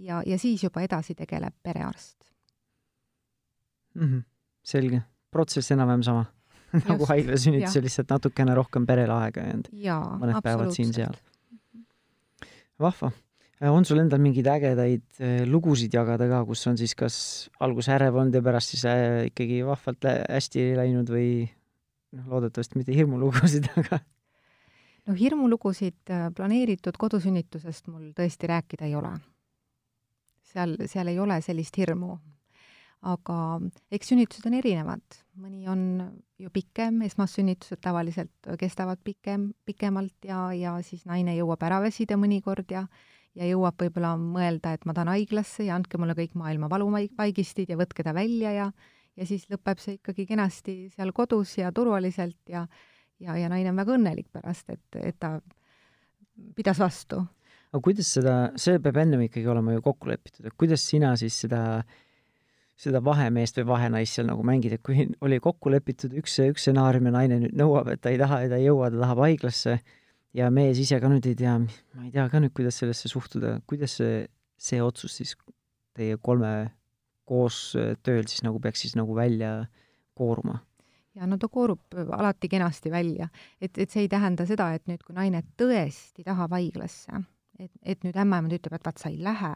ja, 0.01 0.23
ja 0.27 0.39
siis 0.39 0.65
juba 0.65 0.83
edasi 0.87 1.15
tegeleb 1.15 1.55
perearst 1.63 2.31
mm. 3.95 4.07
-hmm. 4.07 4.23
selge, 4.63 5.03
protsess 5.31 5.71
enam-vähem 5.71 6.03
sama 6.03 6.25
nagu 6.89 7.07
haiglasünnitusel, 7.07 7.83
lihtsalt 7.83 8.11
natukene 8.11 8.55
rohkem 8.55 8.87
perel 8.87 9.11
aega 9.11 9.41
jäänud. 9.41 9.69
mõned 10.21 10.43
päevad 10.43 10.71
siin-seal. 10.71 11.17
vahva. 12.81 13.11
Äh, 13.61 13.68
on 13.68 13.85
sul 13.85 14.01
endal 14.01 14.23
mingeid 14.25 14.49
ägedaid 14.49 15.03
äh, 15.20 15.42
lugusid 15.44 15.92
jagada 15.92 16.25
ka, 16.31 16.44
kus 16.49 16.64
on 16.70 16.79
siis 16.81 16.94
kas 16.96 17.16
algus 17.61 17.90
ärev 17.92 18.16
olnud 18.16 18.38
ja 18.38 18.40
pärast 18.44 18.73
siis 18.73 18.87
äh, 18.88 19.27
ikkagi 19.29 19.61
vahvalt 19.68 20.09
hästi 20.09 20.70
läinud 20.79 21.12
või 21.12 21.44
noh, 22.16 22.31
loodetavasti 22.33 22.81
mitte 22.81 22.96
hirmulugusid, 22.96 23.68
aga 23.83 24.01
no 25.05 25.18
hirmulugusid 25.18 26.14
planeeritud 26.38 26.96
kodusünnitusest 27.01 27.92
mul 27.92 28.14
tõesti 28.16 28.49
rääkida 28.49 28.88
ei 28.88 28.96
ole. 28.96 29.12
seal, 30.55 30.79
seal 30.88 31.12
ei 31.12 31.20
ole 31.20 31.37
sellist 31.44 31.77
hirmu, 31.77 32.16
aga 33.12 33.37
eks 33.92 34.14
sünnitused 34.14 34.49
on 34.49 34.57
erinevad, 34.57 35.20
mõni 35.37 35.68
on 35.68 35.87
ju 36.40 36.49
pikem, 36.49 37.05
esmassünnitused 37.05 37.85
tavaliselt 37.85 38.53
kestavad 38.59 39.05
pikem, 39.05 39.51
pikemalt 39.68 40.33
ja, 40.33 40.46
ja 40.57 40.79
siis 40.81 41.05
naine 41.05 41.37
jõuab 41.37 41.68
ära 41.68 41.85
väsida 41.85 42.16
mõnikord 42.16 42.73
ja 42.73 42.87
ja 43.38 43.47
jõuab 43.47 43.79
võib-olla 43.79 44.14
mõelda, 44.21 44.75
et 44.75 44.87
ma 44.88 44.95
tahan 44.97 45.12
haiglasse 45.12 45.66
ja 45.69 45.77
andke 45.79 45.99
mulle 46.01 46.16
kõik 46.19 46.35
maailma 46.38 46.71
valuvaigistid 46.71 47.71
ja 47.71 47.79
võtke 47.79 48.07
ta 48.07 48.14
välja 48.16 48.55
ja 48.57 48.71
ja 49.19 49.27
siis 49.27 49.45
lõpeb 49.51 49.81
see 49.83 49.99
ikkagi 49.99 50.25
kenasti 50.29 50.75
seal 50.95 51.12
kodus 51.12 51.57
ja 51.59 51.73
turvaliselt 51.75 52.40
ja 52.49 52.64
ja, 53.21 53.37
ja 53.37 53.51
naine 53.53 53.73
on 53.73 53.81
väga 53.81 53.97
õnnelik 53.99 54.31
pärast, 54.33 54.71
et, 54.73 54.87
et 54.97 55.19
ta 55.21 55.37
pidas 56.57 56.81
vastu. 56.81 57.21
aga 57.71 57.83
kuidas 57.85 58.12
seda, 58.16 58.37
see 58.59 58.79
peab 58.83 59.01
ennem 59.03 59.27
ikkagi 59.27 59.51
olema 59.51 59.75
ju 59.77 59.83
kokku 59.85 60.11
lepitud, 60.11 60.47
et 60.47 60.57
kuidas 60.59 60.87
sina 60.87 61.12
siis 61.21 61.37
seda 61.45 61.83
seda 62.81 63.03
vahemeest 63.05 63.59
või 63.61 63.66
vahenaist 63.75 64.16
seal 64.16 64.31
nagu 64.31 64.45
mängida, 64.47 64.79
et 64.79 64.85
kui 64.85 65.05
oli 65.21 65.37
kokku 65.43 65.73
lepitud 65.73 66.14
üks, 66.16 66.38
üks 66.47 66.64
stsenaarium 66.64 67.11
ja 67.11 67.16
naine 67.19 67.37
nüüd 67.43 67.59
nõuab, 67.61 67.90
et 67.93 68.01
ta 68.01 68.12
ei 68.12 68.16
taha 68.21 68.38
ja 68.47 68.53
ta 68.55 68.61
ei 68.61 68.71
jõua, 68.71 68.88
ta 68.88 69.03
tahab 69.03 69.21
haiglasse 69.27 69.75
ja 70.37 70.51
mees 70.55 70.79
ise 70.83 71.01
ka 71.03 71.11
nüüd 71.11 71.27
ei 71.31 71.37
tea, 71.38 71.57
ma 71.59 72.07
ei 72.07 72.12
tea 72.14 72.27
ka 72.31 72.40
nüüd, 72.43 72.55
kuidas 72.57 72.81
sellesse 72.83 73.11
suhtuda, 73.11 73.59
kuidas 73.71 73.97
see, 74.01 74.25
see 74.61 74.83
otsus 74.83 75.16
siis 75.21 75.37
teie 75.97 76.19
kolme 76.23 76.71
koos 77.29 77.77
tööl 78.07 78.27
siis 78.27 78.45
nagu 78.47 78.61
peaks 78.62 78.87
siis 78.87 78.97
nagu 78.99 79.14
välja 79.16 79.64
kooruma? 80.19 80.61
ja 81.19 81.27
no 81.27 81.38
ta 81.40 81.51
koorub 81.51 81.99
alati 82.16 82.49
kenasti 82.49 82.93
välja, 82.93 83.29
et, 83.61 83.77
et 83.79 83.90
see 83.90 84.07
ei 84.07 84.12
tähenda 84.12 84.47
seda, 84.47 84.71
et 84.75 84.87
nüüd, 84.90 85.03
kui 85.07 85.16
naine 85.16 85.43
tõesti 85.59 86.25
tahab 86.27 86.55
haiglasse, 86.55 87.25
et, 87.59 87.73
et 87.83 88.07
nüüd 88.07 88.16
ämmaemand 88.16 88.55
ütleb, 88.57 88.79
et 88.79 88.87
vaat 88.87 89.03
sa 89.03 89.11
ei 89.11 89.19
lähe, 89.23 89.55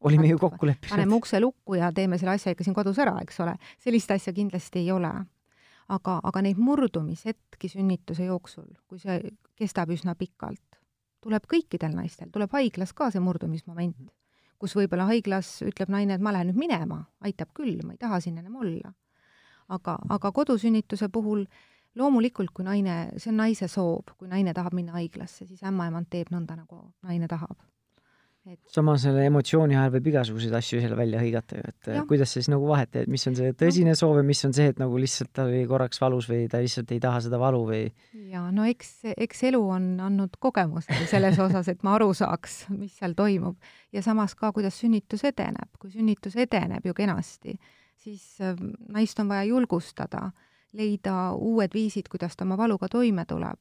olime 0.00 0.28
ju 0.28 0.38
kokku 0.38 0.66
leppinud. 0.66 0.90
paneme 0.90 1.14
ukse 1.14 1.40
lukku 1.40 1.74
ja 1.78 1.92
teeme 1.92 2.18
selle 2.18 2.36
asja 2.36 2.54
ikka 2.54 2.64
siin 2.66 2.76
kodus 2.76 2.98
ära, 3.02 3.16
eks 3.22 3.40
ole. 3.44 3.56
sellist 3.82 4.10
asja 4.14 4.32
kindlasti 4.32 4.84
ei 4.84 4.92
ole. 4.94 5.12
Aga, 5.92 6.18
aga 6.24 6.42
neid 6.44 6.60
murdumishetki 6.60 7.70
sünnituse 7.72 8.28
jooksul, 8.28 8.68
kui 8.88 9.00
see 9.02 9.32
kestab 9.58 9.90
üsna 9.94 10.14
pikalt, 10.18 10.80
tuleb 11.24 11.48
kõikidel 11.50 11.96
naistel, 11.96 12.30
tuleb 12.34 12.52
haiglas 12.54 12.94
ka 12.96 13.10
see 13.14 13.22
murdumismoment, 13.24 14.12
kus 14.58 14.74
võib-olla 14.78 15.08
haiglas 15.10 15.58
ütleb 15.66 15.90
naine, 15.92 16.18
et 16.18 16.24
ma 16.24 16.34
lähen 16.34 16.52
nüüd 16.52 16.60
minema, 16.60 17.02
aitab 17.24 17.52
küll, 17.56 17.80
ma 17.86 17.94
ei 17.94 18.00
taha 18.00 18.20
siin 18.20 18.38
enam 18.38 18.60
olla. 18.62 18.92
aga, 19.68 19.98
aga 20.08 20.30
kodusünnituse 20.32 21.10
puhul 21.12 21.42
loomulikult, 21.94 22.50
kui 22.56 22.64
naine, 22.64 23.10
see 23.16 23.30
on 23.32 23.36
naise 23.42 23.68
soov, 23.68 24.14
kui 24.16 24.28
naine 24.28 24.54
tahab 24.54 24.72
minna 24.72 24.94
haiglasse, 24.96 25.46
siis 25.46 25.62
ämmaemand 25.62 26.08
teeb 26.10 26.30
nõnda, 26.32 26.56
nagu 26.56 26.92
naine 27.02 27.28
tahab 27.28 27.58
et 28.48 28.72
samas 28.72 29.02
selle 29.04 29.24
emotsiooni 29.28 29.76
ajal 29.76 29.92
võib 29.98 30.08
igasuguseid 30.12 30.54
asju 30.56 30.80
seal 30.80 30.94
välja 30.96 31.20
hõigata 31.20 31.58
ju, 31.58 31.64
et 31.68 31.88
ja. 31.92 32.02
kuidas 32.08 32.32
sa 32.32 32.40
siis 32.40 32.48
nagu 32.52 32.68
vahet 32.68 32.90
teed, 32.94 33.10
mis 33.12 33.26
on 33.28 33.36
see 33.36 33.52
tõsine 33.58 33.94
soov 33.98 34.20
ja 34.20 34.24
mis 34.26 34.40
on 34.48 34.54
see, 34.56 34.70
et 34.72 34.80
nagu 34.80 35.00
lihtsalt 35.00 35.32
ta 35.36 35.44
oli 35.48 35.64
korraks 35.68 36.00
valus 36.00 36.28
või 36.30 36.46
ta 36.50 36.62
lihtsalt 36.64 36.92
ei 36.94 37.02
taha 37.02 37.20
seda 37.26 37.40
valu 37.40 37.60
või? 37.68 37.82
jaa, 38.32 38.46
no 38.54 38.64
eks, 38.68 38.92
eks 39.12 39.44
elu 39.50 39.60
on 39.76 39.88
andnud 40.08 40.38
kogemuse 40.40 40.96
selles 41.10 41.38
osas, 41.46 41.68
et 41.72 41.84
ma 41.86 41.96
aru 41.98 42.10
saaks, 42.16 42.60
mis 42.72 42.96
seal 42.96 43.16
toimub. 43.18 43.58
ja 43.92 44.04
samas 44.04 44.36
ka, 44.38 44.52
kuidas 44.56 44.80
sünnitus 44.80 45.26
edeneb. 45.28 45.70
kui 45.78 45.92
sünnitus 45.92 46.36
edeneb 46.40 46.86
ju 46.88 46.96
kenasti, 46.96 47.58
siis 48.00 48.38
ähm, 48.44 48.72
naist 48.94 49.20
on 49.20 49.28
vaja 49.28 49.44
julgustada, 49.50 50.30
leida 50.72 51.32
uued 51.36 51.74
viisid, 51.74 52.08
kuidas 52.08 52.36
ta 52.36 52.48
oma 52.48 52.56
valuga 52.56 52.88
toime 52.88 53.28
tuleb. 53.28 53.60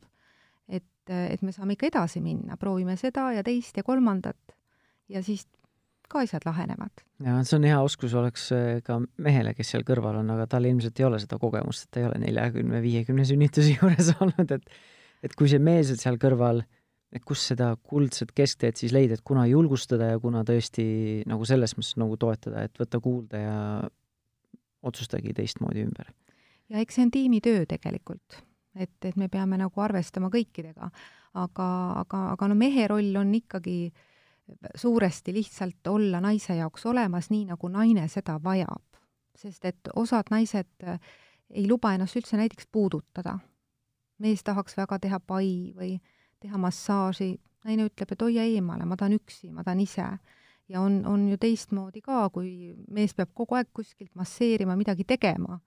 et, 0.68 0.94
et 1.08 1.42
me 1.42 1.52
saame 1.52 1.76
ikka 1.76 1.92
edasi 1.92 2.22
minna, 2.24 2.58
proovime 2.60 2.96
seda 3.00 3.34
ja 3.36 3.44
teist 3.44 3.78
ja 3.78 3.84
kolmandat 3.84 4.57
ja 5.10 5.24
siis 5.24 5.48
ka 6.08 6.22
asjad 6.24 6.46
lahenevad. 6.48 7.04
ja 7.24 7.38
see 7.44 7.58
on 7.58 7.68
hea 7.68 7.80
oskus 7.84 8.16
oleks 8.18 8.50
äh, 8.56 8.80
ka 8.86 9.00
mehele, 9.24 9.54
kes 9.58 9.74
seal 9.74 9.86
kõrval 9.88 10.22
on, 10.22 10.32
aga 10.36 10.48
tal 10.50 10.68
ilmselt 10.70 11.00
ei 11.00 11.08
ole 11.08 11.20
seda 11.24 11.40
kogemust, 11.42 11.88
et 11.88 11.96
ta 11.96 12.02
ei 12.02 12.08
ole 12.10 12.22
neljakümne, 12.24 12.82
viiekümne 12.84 13.26
sünnituse 13.28 13.76
juures 13.78 14.14
olnud, 14.22 14.56
et 14.58 14.70
et 15.26 15.34
kui 15.34 15.50
see 15.50 15.60
mees 15.60 15.90
on 15.92 16.00
seal 16.00 16.20
kõrval, 16.22 16.62
et 17.12 17.24
kus 17.26 17.48
seda 17.50 17.72
kuldset 17.90 18.32
keskteed 18.38 18.78
siis 18.78 18.94
leida, 18.94 19.18
et 19.18 19.26
kuna 19.26 19.48
julgustada 19.50 20.12
ja 20.12 20.20
kuna 20.22 20.44
tõesti 20.48 20.86
nagu 21.28 21.48
selles 21.50 21.74
mõttes 21.78 21.98
nagu 22.00 22.20
toetada, 22.22 22.68
et 22.68 22.80
võtta 22.80 23.02
kuulda 23.04 23.42
ja 23.42 23.56
otsustagi 24.86 25.34
teistmoodi 25.36 25.88
ümber. 25.88 26.12
ja 26.70 26.84
eks 26.84 27.00
see 27.00 27.08
on 27.08 27.12
tiimitöö 27.12 27.66
tegelikult, 27.68 28.44
et, 28.76 28.96
et 29.04 29.16
me 29.18 29.28
peame 29.32 29.60
nagu 29.60 29.84
arvestama 29.84 30.30
kõikidega, 30.32 30.92
aga, 31.34 31.72
aga, 32.04 32.28
aga 32.36 32.52
no 32.52 32.56
mehe 32.56 32.88
roll 32.88 33.18
on 33.20 33.34
ikkagi 33.36 33.80
äh, 33.90 34.07
suuresti 34.76 35.34
lihtsalt 35.34 35.88
olla 35.88 36.22
naise 36.22 36.56
jaoks 36.56 36.86
olemas, 36.86 37.30
nii 37.30 37.46
nagu 37.46 37.68
naine 37.68 38.08
seda 38.08 38.40
vajab. 38.44 38.84
sest 39.38 39.66
et 39.66 39.90
osad 39.96 40.32
naised 40.34 40.84
äh, 40.84 41.00
ei 41.50 41.68
luba 41.70 41.92
ennast 41.94 42.16
üldse 42.16 42.38
näiteks 42.38 42.68
puudutada. 42.72 43.40
mees 44.18 44.44
tahaks 44.44 44.78
väga 44.78 45.00
teha 45.00 45.20
pai 45.20 45.74
või 45.78 46.00
teha 46.40 46.58
massaaži, 46.58 47.38
naine 47.66 47.86
ütleb, 47.86 48.12
et 48.12 48.22
hoia 48.22 48.44
eemale, 48.44 48.86
ma 48.86 48.98
tahan 48.98 49.14
üksi, 49.18 49.52
ma 49.52 49.64
tahan 49.64 49.80
ise. 49.80 50.08
Ja 50.70 50.82
on, 50.82 51.06
on 51.06 51.28
ju 51.32 51.38
teistmoodi 51.38 52.02
ka, 52.02 52.30
kui 52.34 52.74
mees 52.92 53.14
peab 53.16 53.30
kogu 53.34 53.56
aeg 53.56 53.70
kuskilt 53.74 54.12
masseerima, 54.16 54.76
midagi 54.76 55.08
tegema 55.08 55.60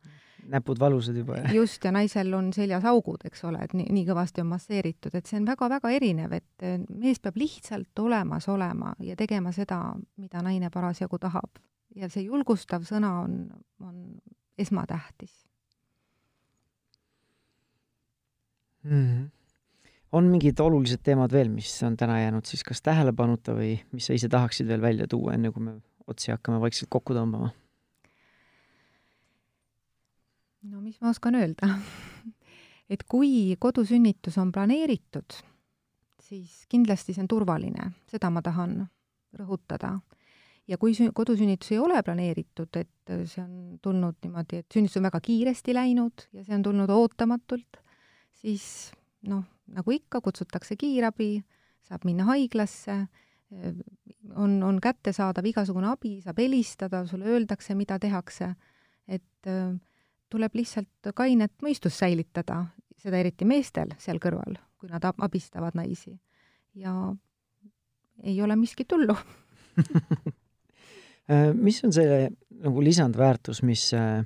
näpud 0.50 0.78
valusad 0.80 1.16
juba 1.16 1.38
just, 1.54 1.84
ja 1.84 1.92
naisel 1.92 2.34
on 2.34 2.52
seljas 2.52 2.84
augud, 2.88 3.22
eks 3.24 3.44
ole, 3.48 3.60
et 3.64 3.74
nii, 3.76 3.88
nii 3.94 4.06
kõvasti 4.08 4.42
on 4.42 4.50
masseeritud, 4.50 5.14
et 5.14 5.28
see 5.28 5.38
on 5.40 5.48
väga-väga 5.48 5.92
erinev, 5.94 6.34
et 6.36 6.66
eh, 6.66 6.78
mees 6.88 7.20
peab 7.22 7.38
lihtsalt 7.40 8.02
olemas 8.02 8.48
olema 8.48 8.94
ja 9.04 9.16
tegema 9.16 9.52
seda, 9.56 9.80
mida 10.20 10.42
naine 10.42 10.70
parasjagu 10.70 11.18
tahab. 11.18 11.60
ja 11.96 12.08
see 12.08 12.22
julgustav 12.22 12.84
sõna 12.86 13.16
on, 13.24 13.32
on 13.82 13.96
esmatähtis 14.58 15.32
mm. 18.84 18.90
-hmm. 18.90 19.28
On 20.12 20.26
mingid 20.30 20.60
olulised 20.60 21.02
teemad 21.06 21.32
veel, 21.32 21.50
mis 21.54 21.70
on 21.86 21.96
täna 21.96 22.18
jäänud 22.20 22.48
siis 22.48 22.64
kas 22.66 22.82
tähelepanuta 22.82 23.54
või 23.54 23.76
mis 23.94 24.10
sa 24.10 24.16
ise 24.16 24.28
tahaksid 24.28 24.68
veel 24.68 24.82
välja 24.82 25.06
tuua, 25.10 25.36
enne 25.36 25.52
kui 25.54 25.62
me 25.62 25.76
otsi 26.10 26.32
hakkame 26.34 26.60
vaikselt 26.62 26.90
kokku 26.90 27.14
tõmbama? 27.16 27.52
no 30.70 30.80
mis 30.82 30.98
ma 31.00 31.14
oskan 31.14 31.38
öelda 31.38 31.70
et 32.92 33.06
kui 33.08 33.54
kodusünnitus 33.58 34.36
on 34.42 34.50
planeeritud, 34.52 35.38
siis 36.20 36.64
kindlasti 36.70 37.14
see 37.14 37.22
on 37.24 37.30
turvaline, 37.30 37.92
seda 38.10 38.30
ma 38.34 38.42
tahan 38.42 38.80
rõhutada. 39.38 39.98
ja 40.68 40.78
kui 40.78 40.92
sü-, 40.94 41.12
kodusünnitus 41.14 41.72
ei 41.72 41.78
ole 41.78 42.02
planeeritud, 42.02 42.76
et 42.76 43.14
see 43.30 43.42
on 43.42 43.78
tulnud 43.82 44.18
niimoodi, 44.24 44.62
et 44.62 44.74
sünnitus 44.74 44.98
on 44.98 45.06
väga 45.08 45.20
kiiresti 45.22 45.74
läinud 45.74 46.26
ja 46.32 46.44
see 46.44 46.58
on 46.58 46.66
tulnud 46.66 46.90
ootamatult, 46.90 47.80
siis 48.42 48.90
noh, 49.30 49.46
nagu 49.76 49.94
ikka, 49.94 50.20
kutsutakse 50.24 50.76
kiirabi, 50.80 51.36
saab 51.86 52.04
minna 52.08 52.26
haiglasse, 52.30 52.96
on, 54.36 54.62
on 54.62 54.78
kättesaadav 54.82 55.46
igasugune 55.50 55.90
abi, 55.90 56.20
saab 56.24 56.38
helistada, 56.38 57.04
sulle 57.06 57.30
öeldakse, 57.30 57.74
mida 57.78 57.98
tehakse, 57.98 58.52
et 59.10 59.50
äh, 59.50 59.72
tuleb 60.30 60.54
lihtsalt 60.60 61.12
kainet 61.16 61.56
mõistust 61.64 61.98
säilitada, 61.98 62.64
seda 63.00 63.18
eriti 63.18 63.48
meestel 63.48 63.94
seal 63.98 64.20
kõrval, 64.22 64.58
kui 64.78 64.90
nad 64.92 65.04
abistavad 65.10 65.74
naisi. 65.78 66.18
ja 66.74 66.92
ei 68.22 68.36
ole 68.42 68.54
miskit 68.56 68.92
hullu 68.92 69.16
äh, 71.32 71.50
mis 71.54 71.80
on 71.84 71.92
see 71.92 72.28
nagu 72.60 72.84
lisandväärtus, 72.84 73.62
mis 73.66 73.88
äh, 73.96 74.22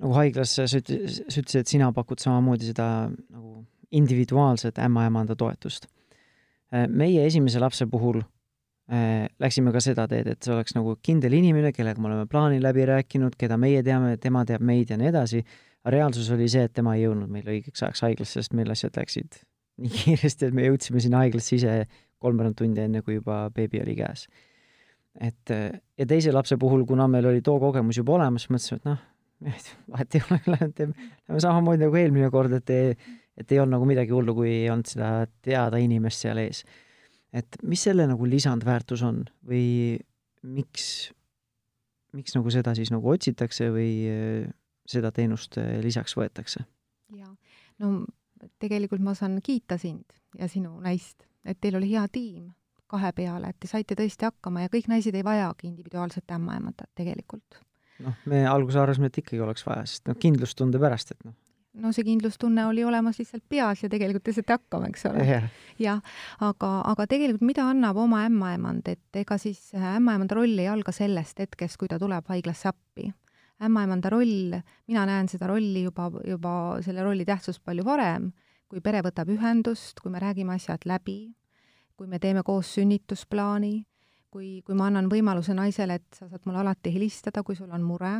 nagu 0.00 0.14
haiglas 0.16 0.54
sa 0.56 0.64
ütlesid, 0.64 1.26
sa 1.28 1.42
ütlesid, 1.42 1.60
et 1.60 1.74
sina 1.74 1.90
pakud 1.92 2.22
samamoodi 2.22 2.70
seda 2.70 2.86
nagu 3.10 3.66
individuaalset 3.90 4.78
ämmaemanda 4.78 5.36
toetust. 5.36 5.86
Äh, 6.74 6.86
meie 6.88 7.26
esimese 7.26 7.60
lapse 7.60 7.86
puhul 7.90 8.20
äh, 8.20 9.26
läksime 9.38 9.72
ka 9.72 9.82
seda 9.82 10.06
teed, 10.08 10.30
et 10.30 10.42
see 10.42 10.54
oleks 10.54 10.76
nagu 10.76 10.96
kindel 11.02 11.34
inimene, 11.38 11.72
kellega 11.74 12.00
me 12.00 12.10
oleme 12.10 12.26
plaani 12.30 12.60
läbi 12.62 12.86
rääkinud, 12.86 13.36
keda 13.38 13.58
meie 13.60 13.82
teame, 13.86 14.16
tema 14.22 14.44
teab 14.46 14.62
meid 14.66 14.90
ja 14.90 14.98
nii 15.00 15.10
edasi. 15.10 15.44
aga 15.80 15.94
reaalsus 15.96 16.30
oli 16.30 16.48
see, 16.48 16.66
et 16.68 16.74
tema 16.76 16.94
ei 16.96 17.06
jõudnud 17.06 17.30
meil 17.32 17.46
õigeks 17.48 17.82
ajaks 17.82 18.04
haiglasse, 18.06 18.42
sest 18.42 18.54
meil 18.54 18.70
asjad 18.70 18.96
läksid 19.00 19.42
nii 19.80 19.90
kiiresti, 20.04 20.50
et 20.50 20.54
me 20.54 20.66
jõudsime 20.68 21.00
sinna 21.00 21.24
haiglasse 21.24 21.56
ise 21.56 21.76
kolmveerand 22.20 22.58
tundi 22.58 22.82
enne, 22.84 23.02
kui 23.02 23.16
juba 23.16 23.46
beebi 23.54 23.80
oli 23.80 23.96
käes. 23.96 24.26
et 25.20 25.50
ja 25.50 26.06
teise 26.06 26.32
lapse 26.32 26.56
puhul, 26.60 26.84
kuna 26.86 27.08
meil 27.08 27.26
oli 27.26 27.40
too 27.42 27.58
kogemus 27.58 27.96
juba 27.96 28.18
olemas, 28.18 28.46
mõtlesime, 28.52 28.78
et 28.78 28.90
noh, 28.90 29.00
vahet 29.94 30.14
ei 30.14 30.22
ole, 30.28 30.40
lähme 30.52 31.40
samamoodi 31.40 31.86
nagu 31.86 31.96
eelmine 31.96 32.28
kord, 32.30 32.52
et 32.60 32.70
et 33.40 33.52
ei 33.52 33.60
olnud 33.60 33.78
nagu 33.78 33.88
midagi 33.88 34.14
hullu, 34.14 34.34
kui 34.36 34.50
ei 34.52 34.68
olnud 34.72 34.90
seda 34.90 35.10
teada 35.44 35.80
inimest 35.80 36.26
seal 36.26 36.40
ees. 36.42 36.64
et 37.32 37.60
mis 37.62 37.82
selle 37.82 38.06
nagu 38.10 38.26
lisandväärtus 38.26 39.02
on 39.06 39.24
või 39.46 39.98
miks, 40.42 40.84
miks 42.16 42.36
nagu 42.36 42.52
seda 42.52 42.74
siis 42.78 42.92
nagu 42.92 43.12
otsitakse 43.12 43.70
või 43.74 43.90
äh, 44.10 44.50
seda 44.88 45.12
teenust 45.14 45.58
äh, 45.58 45.78
lisaks 45.84 46.16
võetakse? 46.18 46.64
jaa, 47.16 47.32
no 47.82 48.04
tegelikult 48.62 49.02
ma 49.04 49.14
saan 49.18 49.40
kiita 49.44 49.78
sind 49.78 50.16
ja 50.38 50.48
sinu 50.48 50.76
naist, 50.80 51.26
et 51.44 51.60
teil 51.60 51.78
oli 51.80 51.92
hea 51.92 52.06
tiim 52.12 52.52
kahe 52.90 53.12
peale, 53.14 53.52
et 53.52 53.58
te 53.62 53.70
saite 53.70 53.94
tõesti 53.94 54.26
hakkama 54.26 54.64
ja 54.64 54.70
kõik 54.72 54.88
naised 54.90 55.14
ei 55.14 55.26
vajagi 55.26 55.68
individuaalset 55.70 56.32
ämmaemandat 56.34 56.90
tegelikult 56.98 57.60
noh, 58.04 58.16
me 58.30 58.42
alguses 58.48 58.80
arvasime, 58.80 59.10
et 59.10 59.20
ikkagi 59.22 59.42
oleks 59.44 59.64
vaja, 59.66 59.84
sest 59.88 60.08
noh, 60.10 60.18
kindlustunde 60.20 60.80
pärast, 60.82 61.14
et 61.14 61.26
noh. 61.28 61.36
No 61.78 61.92
see 61.94 62.04
kindlustunne 62.06 62.64
oli 62.66 62.84
olemas 62.84 63.20
lihtsalt 63.20 63.44
peas 63.48 63.84
ja 63.84 63.90
tegelikult 63.92 64.24
te 64.26 64.34
saite 64.34 64.56
hakkama, 64.56 64.90
eks 64.90 65.06
ole. 65.10 65.24
Yeah.. 65.26 65.48
jah, 65.78 66.02
aga, 66.42 66.70
aga 66.90 67.06
tegelikult 67.10 67.44
mida 67.46 67.66
annab 67.70 68.00
oma 68.02 68.24
ämmaemand, 68.26 68.88
et 68.90 69.20
ega 69.22 69.38
siis 69.38 69.70
ämmaemanda 69.76 70.38
roll 70.38 70.58
ei 70.58 70.68
alga 70.70 70.94
sellest 70.94 71.42
hetkest, 71.44 71.78
kui 71.80 71.90
ta 71.90 71.98
tuleb 72.02 72.26
haiglasse 72.32 72.70
appi. 72.72 73.10
ämmaemanda 73.60 74.10
roll, 74.10 74.56
mina 74.88 75.04
näen 75.06 75.28
seda 75.28 75.50
rolli 75.50 75.84
juba, 75.84 76.10
juba 76.26 76.54
selle 76.82 77.04
rolli 77.04 77.26
tähtsust 77.28 77.62
palju 77.64 77.84
varem, 77.84 78.30
kui 78.68 78.80
pere 78.80 79.02
võtab 79.04 79.28
ühendust, 79.30 80.00
kui 80.00 80.10
me 80.10 80.18
räägime 80.22 80.54
asjad 80.56 80.86
läbi, 80.86 81.34
kui 81.96 82.06
me 82.06 82.18
teeme 82.18 82.42
koos 82.42 82.74
sünnitusplaani 82.74 83.84
kui, 84.30 84.60
kui 84.66 84.76
ma 84.78 84.88
annan 84.88 85.10
võimaluse 85.10 85.54
naisele, 85.56 85.98
et 85.98 86.18
sa 86.18 86.28
saad 86.30 86.46
mulle 86.46 86.62
alati 86.62 86.92
helistada, 86.94 87.42
kui 87.46 87.58
sul 87.58 87.70
on 87.74 87.82
mure, 87.82 88.12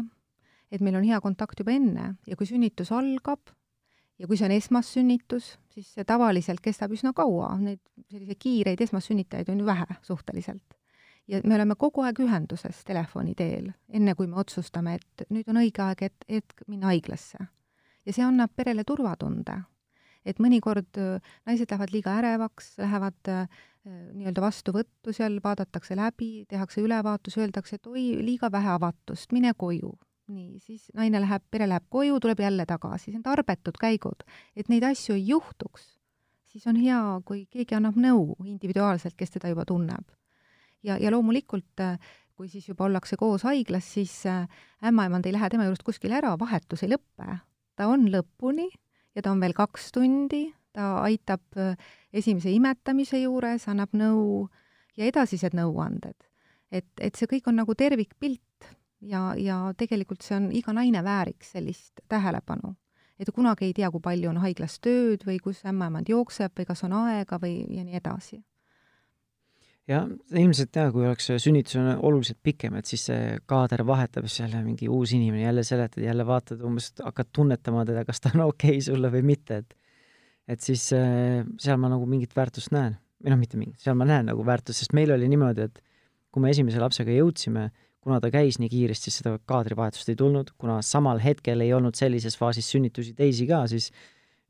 et 0.71 0.81
meil 0.81 0.97
on 0.97 1.07
hea 1.07 1.21
kontakt 1.21 1.59
juba 1.61 1.73
enne 1.75 2.15
ja 2.27 2.37
kui 2.39 2.47
sünnitus 2.47 2.93
algab 2.95 3.53
ja 4.21 4.29
kui 4.29 4.37
see 4.37 4.47
on 4.49 4.55
esmassünnitus, 4.55 5.55
siis 5.73 5.95
see 5.97 6.05
tavaliselt 6.09 6.61
kestab 6.65 6.93
üsna 6.95 7.15
kaua, 7.17 7.55
neid 7.61 7.81
selliseid 8.11 8.41
kiireid 8.41 8.83
esmassünnitajaid 8.85 9.49
on 9.53 9.63
ju 9.63 9.67
vähe 9.69 9.97
suhteliselt. 10.07 10.77
ja 11.31 11.41
me 11.45 11.55
oleme 11.55 11.77
kogu 11.79 12.03
aeg 12.03 12.19
ühenduses 12.21 12.83
telefoni 12.85 13.37
teel, 13.39 13.71
enne 13.89 14.15
kui 14.19 14.27
me 14.27 14.41
otsustame, 14.43 14.97
et 14.99 15.25
nüüd 15.31 15.49
on 15.49 15.61
õige 15.63 15.83
aeg, 15.85 16.03
et, 16.03 16.25
et 16.29 16.65
minna 16.67 16.91
haiglasse. 16.93 17.39
ja 18.07 18.13
see 18.13 18.25
annab 18.25 18.53
perele 18.57 18.85
turvatunde. 18.85 19.63
et 20.25 20.39
mõnikord 20.39 21.01
äh, 21.01 21.33
naised 21.49 21.71
lähevad 21.71 21.95
liiga 21.95 22.19
ärevaks, 22.21 22.75
lähevad 22.79 23.33
äh, 23.33 23.49
nii-öelda 23.89 24.43
vastuvõttu 24.45 25.15
seal, 25.17 25.41
vaadatakse 25.45 25.97
läbi, 25.97 26.45
tehakse 26.49 26.85
ülevaatus, 26.85 27.39
öeldakse, 27.41 27.81
et 27.81 27.87
oi, 27.87 28.21
liiga 28.21 28.53
vähe 28.53 28.69
avatust, 28.77 29.33
mine 29.33 29.55
koju. 29.57 29.95
Nii, 30.31 30.61
siis 30.65 30.89
naine 30.95 31.21
läheb, 31.23 31.43
pere 31.51 31.69
läheb 31.69 31.87
koju, 31.91 32.21
tuleb 32.21 32.41
jälle 32.41 32.67
tagasi, 32.69 33.11
see 33.11 33.19
on 33.19 33.27
tarbetud 33.27 33.79
käigud. 33.81 34.25
et 34.57 34.69
neid 34.69 34.87
asju 34.87 35.17
ei 35.19 35.27
juhtuks, 35.29 35.87
siis 36.51 36.67
on 36.71 36.79
hea, 36.81 37.03
kui 37.25 37.47
keegi 37.51 37.77
annab 37.79 37.99
nõu 38.01 38.37
individuaalselt, 38.45 39.17
kes 39.17 39.37
teda 39.37 39.53
juba 39.53 39.65
tunneb. 39.69 40.07
ja, 40.83 40.99
ja 40.99 41.11
loomulikult 41.11 41.85
kui 42.41 42.49
siis 42.49 42.71
juba 42.71 42.87
ollakse 42.89 43.19
koos 43.21 43.43
haiglas, 43.45 43.85
siis 43.99 44.15
äh, 44.25 44.47
ämmaemand 44.89 45.27
ei 45.29 45.35
lähe 45.37 45.51
tema 45.53 45.67
juurest 45.67 45.85
kuskile 45.85 46.17
ära, 46.17 46.33
vahetus 46.41 46.87
ei 46.87 46.95
lõpe. 46.95 47.37
ta 47.77 47.89
on 47.89 48.07
lõpuni 48.13 48.71
ja 49.15 49.23
ta 49.23 49.35
on 49.35 49.43
veel 49.45 49.53
kaks 49.57 49.91
tundi 49.93 50.47
ta 50.73 51.03
aitab 51.05 51.43
äh, 51.61 51.77
esimese 52.13 52.53
imetamise 52.55 53.21
juures, 53.21 53.67
annab 53.69 53.93
nõu 53.93 54.49
ja 54.97 55.05
edasised 55.11 55.53
nõuanded. 55.59 56.17
et, 56.73 56.89
et 57.01 57.19
see 57.19 57.29
kõik 57.29 57.51
on 57.51 57.61
nagu 57.61 57.75
tervikpilt 57.75 58.71
ja, 59.01 59.35
ja 59.37 59.63
tegelikult 59.79 60.23
see 60.23 60.37
on, 60.37 60.51
iga 60.53 60.75
naine 60.77 61.05
vääriks 61.05 61.55
sellist 61.57 62.05
tähelepanu. 62.09 62.75
et 63.19 63.31
kunagi 63.35 63.67
ei 63.67 63.73
tea, 63.77 63.91
kui 63.91 64.01
palju 64.01 64.31
on 64.31 64.41
haiglas 64.45 64.79
tööd 64.81 65.27
või 65.27 65.39
kus 65.41 65.65
ämmaemand 65.65 66.09
jookseb 66.09 66.53
või 66.57 66.67
kas 66.67 66.85
on 66.85 66.93
aega 66.93 67.39
või 67.43 67.65
ja 67.69 67.85
nii 67.85 67.97
edasi 68.01 68.41
jah, 69.91 70.07
ilmselt 70.37 70.77
jah, 70.77 70.91
kui 70.95 71.07
oleks 71.07 71.31
sünnitus 71.43 71.79
on 71.81 71.91
oluliselt 72.07 72.39
pikem, 72.43 72.77
et 72.79 72.89
siis 72.91 73.07
see 73.11 73.37
kaader 73.51 73.85
vahetab, 73.87 74.29
siis 74.29 74.45
jälle 74.45 74.63
mingi 74.65 74.89
uus 74.89 75.15
inimene, 75.17 75.43
jälle 75.43 75.65
seletad, 75.67 76.03
jälle 76.05 76.27
vaatad, 76.27 76.63
umbes 76.67 76.93
hakkad 77.03 77.31
tunnetama 77.37 77.85
teda, 77.89 78.05
kas 78.09 78.23
ta 78.23 78.33
on 78.35 78.47
okei 78.51 78.79
okay 78.79 78.87
sulle 78.91 79.13
või 79.13 79.25
mitte, 79.35 79.63
et 79.65 79.77
et 80.51 80.65
siis 80.65 80.89
äh, 80.97 81.45
seal 81.63 81.79
ma 81.79 81.91
nagu 81.93 82.07
mingit 82.11 82.33
väärtust 82.35 82.73
näen. 82.75 82.97
või 83.21 83.35
noh, 83.35 83.39
mitte 83.39 83.59
mingit, 83.61 83.79
seal 83.83 83.95
ma 83.99 84.07
näen 84.09 84.31
nagu 84.31 84.45
väärtust, 84.47 84.81
sest 84.81 84.95
meil 84.97 85.13
oli 85.15 85.29
niimoodi, 85.29 85.69
et 85.69 85.83
kui 86.33 86.43
me 86.43 86.51
esimese 86.51 86.81
lapsega 86.81 87.13
jõudsime, 87.13 87.69
kuna 88.01 88.21
ta 88.21 88.31
käis 88.33 88.59
nii 88.61 88.71
kiiresti, 88.73 89.11
siis 89.11 89.21
seda 89.21 89.35
kaadrivahetust 89.51 90.09
ei 90.13 90.19
tulnud, 90.19 90.55
kuna 90.59 90.81
samal 90.87 91.21
hetkel 91.21 91.61
ei 91.61 91.73
olnud 91.77 91.99
sellises 91.99 92.39
faasis 92.41 92.71
sünnitusi 92.73 93.13
teisi 93.19 93.47
ka, 93.49 93.67
siis 93.71 93.91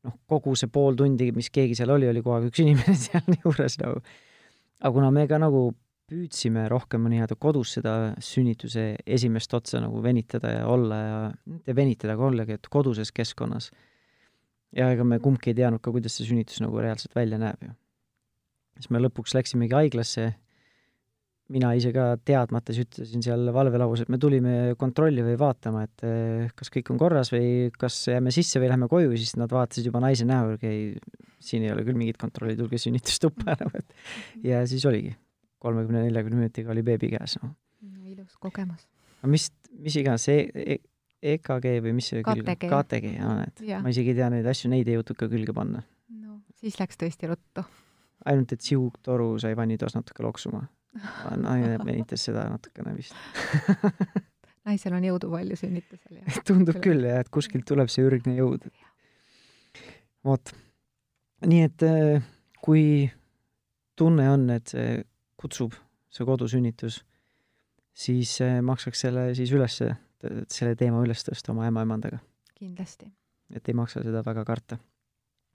noh, 0.07 0.17
kogu 0.31 0.55
see 0.59 0.71
pool 0.73 0.99
tundi, 0.99 1.31
mis 1.37 1.51
keegi 1.53 1.77
seal 1.79 1.93
oli, 1.97 2.09
oli 2.11 2.23
kogu 2.23 2.39
aeg 2.39 2.51
üks 2.51 2.63
inimene 2.65 2.97
seal 2.99 3.39
juures 3.45 3.79
nagu. 3.83 4.03
aga 4.81 4.93
kuna 4.97 5.11
me 5.15 5.27
ka 5.31 5.41
nagu 5.43 5.71
püüdsime 6.11 6.65
rohkem 6.71 7.05
nii-öelda 7.11 7.37
kodus 7.39 7.77
seda 7.77 7.95
sünnituse 8.25 8.97
esimest 9.07 9.53
otsa 9.55 9.83
nagu 9.83 10.01
venitada 10.03 10.57
ja 10.57 10.65
olla 10.67 10.97
ja 10.99 11.21
mitte 11.47 11.77
venitada, 11.77 12.17
aga 12.17 12.27
ollagi, 12.27 12.57
et 12.59 12.71
koduses 12.71 13.13
keskkonnas 13.15 13.71
ja 14.77 14.91
ega 14.95 15.07
me 15.07 15.21
kumbki 15.23 15.53
ei 15.53 15.59
teadnud 15.61 15.83
ka, 15.83 15.93
kuidas 15.95 16.17
see 16.19 16.29
sünnitus 16.29 16.63
nagu 16.63 16.83
reaalselt 16.83 17.15
välja 17.17 17.39
näeb 17.43 17.63
ju. 17.67 17.73
siis 18.79 18.91
me 18.95 19.03
lõpuks 19.03 19.35
läksimegi 19.37 19.77
haiglasse, 19.77 20.31
mina 21.51 21.71
ise 21.79 21.93
ka 21.95 22.05
teadmates 22.27 22.79
ütlesin 22.83 23.25
seal 23.25 23.51
valvelauas, 23.55 24.05
et 24.05 24.13
me 24.13 24.19
tulime 24.23 24.75
kontrolli 24.81 25.25
või 25.27 25.37
vaatama, 25.41 25.85
et 25.87 26.05
eh, 26.07 26.53
kas 26.57 26.71
kõik 26.73 26.93
on 26.95 27.01
korras 27.01 27.33
või 27.35 27.71
kas 27.75 28.03
jääme 28.13 28.33
sisse 28.35 28.63
või 28.63 28.71
lähme 28.73 28.91
koju, 28.91 29.13
siis 29.19 29.35
nad 29.41 29.53
vaatasid 29.55 29.89
juba 29.91 30.03
naise 30.05 30.27
näo 30.29 30.53
järgi, 30.53 30.71
ei, 30.71 31.25
siin 31.43 31.67
ei 31.67 31.73
ole 31.75 31.85
küll 31.87 31.99
mingit 31.99 32.21
kontrolli, 32.21 32.57
tulge 32.59 32.79
sünnitustuppa 32.81 33.51
ära, 33.57 33.71
et 33.81 34.47
ja 34.47 34.63
siis 34.71 34.87
oligi, 34.89 35.13
kolmekümne, 35.63 36.07
neljakümne 36.07 36.45
minutiga 36.45 36.75
oli 36.75 36.87
beebi 36.87 37.13
käes, 37.17 37.37
noh. 37.43 37.57
ilus 38.11 38.39
kogemus. 38.43 38.87
no 39.23 39.35
mis, 39.35 39.51
mis 39.79 39.99
iganes, 40.01 40.29
see 40.31 40.47
e 40.51 40.81
EKG 41.21 41.83
või 41.85 41.93
mis 41.99 42.07
see 42.09 42.23
KTG. 42.25 42.69
KTG, 42.71 43.11
jaa, 43.19 43.35
näed. 43.43 43.63
ma 43.85 43.91
isegi 43.93 44.15
ei 44.15 44.17
tea 44.17 44.31
neid 44.33 44.47
asju, 44.49 44.71
neid 44.73 44.89
ei 44.89 44.97
jõutud 44.97 45.19
ka 45.21 45.29
külge 45.29 45.53
panna. 45.57 45.83
no 46.17 46.39
siis 46.57 46.79
läks 46.81 46.97
tõesti 47.01 47.29
ruttu. 47.29 47.65
ainult, 48.25 48.55
et 48.57 48.65
siugtoru 48.65 49.35
sai 49.43 49.53
vannitoas 49.57 49.99
natuke 49.99 50.25
loksuma. 50.25 50.65
Naine 51.37 51.76
venitas 51.85 52.24
seda 52.26 52.48
natukene 52.50 52.96
vist 52.96 53.14
naisel 54.68 54.96
on 54.96 55.07
jõudu 55.07 55.31
palju 55.33 55.59
sünnitusel, 55.59 56.18
tundub 56.48 56.81
küll 56.85 57.07
jah, 57.07 57.22
et 57.24 57.31
kuskilt 57.33 57.66
tuleb 57.68 57.90
see 57.92 58.05
ürgne 58.07 58.37
jõud. 58.38 58.66
vot. 60.26 60.53
nii 61.46 61.62
et 61.68 61.87
äh, 61.87 62.26
kui 62.61 62.85
tunne 63.98 64.29
on, 64.33 64.48
et 64.55 64.72
see 64.72 65.00
kutsub, 65.40 65.76
see 66.12 66.26
kodusünnitus, 66.29 67.00
siis 67.96 68.37
äh, 68.44 68.61
maksaks 68.64 69.07
selle 69.07 69.31
siis 69.38 69.53
ülesse 69.57 69.94
selle 70.20 70.74
teema 70.76 71.00
üles 71.00 71.22
tõsta 71.24 71.55
oma 71.55 71.64
ämmaemandaga 71.70 72.18
kindlasti. 72.59 73.09
et 73.57 73.68
ei 73.68 73.76
maksa 73.76 74.03
seda 74.05 74.20
väga 74.26 74.44
karta. 74.44 74.76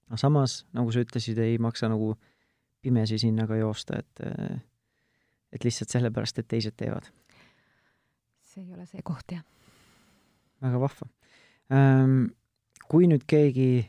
aga 0.09 0.17
samas, 0.17 0.63
nagu 0.73 0.91
sa 0.91 1.03
ütlesid, 1.05 1.37
ei 1.41 1.59
maksa 1.61 1.89
nagu 1.91 2.15
pimesi 2.81 3.19
sinna 3.21 3.47
ka 3.49 3.57
joosta, 3.57 4.01
et 4.01 4.25
et 5.55 5.65
lihtsalt 5.65 5.93
sellepärast, 5.95 6.39
et 6.39 6.47
teised 6.51 6.75
teevad. 6.77 7.09
see 8.45 8.63
ei 8.63 8.73
ole 8.73 8.85
see 8.87 9.03
koht, 9.03 9.31
jah. 9.31 9.43
väga 10.63 10.79
vahva 10.79 11.09
ähm,. 11.73 12.31
kui 12.85 13.07
nüüd 13.09 13.25
keegi 13.27 13.85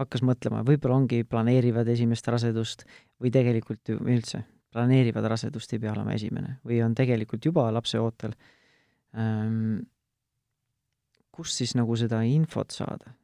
hakkas 0.00 0.22
mõtlema, 0.24 0.62
võib-olla 0.64 1.02
ongi, 1.02 1.24
planeerivad 1.28 1.88
esimest 1.92 2.28
rasedust 2.32 2.86
või 3.20 3.32
tegelikult 3.34 3.92
ju 3.92 3.98
üldse 4.00 4.44
planeerivad 4.70 5.26
rasedust, 5.32 5.72
ei 5.74 5.82
pea 5.82 5.92
olema 5.92 6.14
esimene 6.14 6.58
või 6.66 6.80
on 6.84 6.94
tegelikult 6.96 7.44
juba 7.50 7.66
lapseootel 7.74 8.36
ähm,, 9.18 9.80
kust 11.34 11.58
siis 11.58 11.74
nagu 11.78 11.96
seda 11.98 12.22
infot 12.26 12.70
saada? 12.74 13.16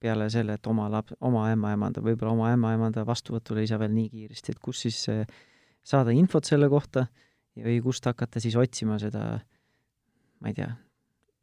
peale 0.00 0.30
selle, 0.32 0.54
et 0.56 0.66
oma 0.70 0.86
lap-, 0.88 1.12
oma 1.20 1.44
ämmaemanda, 1.52 2.00
võib-olla 2.00 2.32
oma 2.32 2.50
ämmaemanda 2.54 3.04
vastuvõtule 3.04 3.60
ei 3.60 3.68
saa 3.68 3.76
veel 3.82 3.92
nii 3.92 4.08
kiiresti, 4.08 4.54
et 4.54 4.62
kus 4.64 4.80
siis 4.86 5.02
saada 5.82 6.14
infot 6.14 6.44
selle 6.44 6.68
kohta 6.68 7.06
või 7.56 7.80
kust 7.82 8.06
hakata 8.06 8.40
siis 8.40 8.56
otsima 8.56 8.98
seda, 8.98 9.40
ma 10.40 10.48
ei 10.50 10.56
tea, 10.56 10.70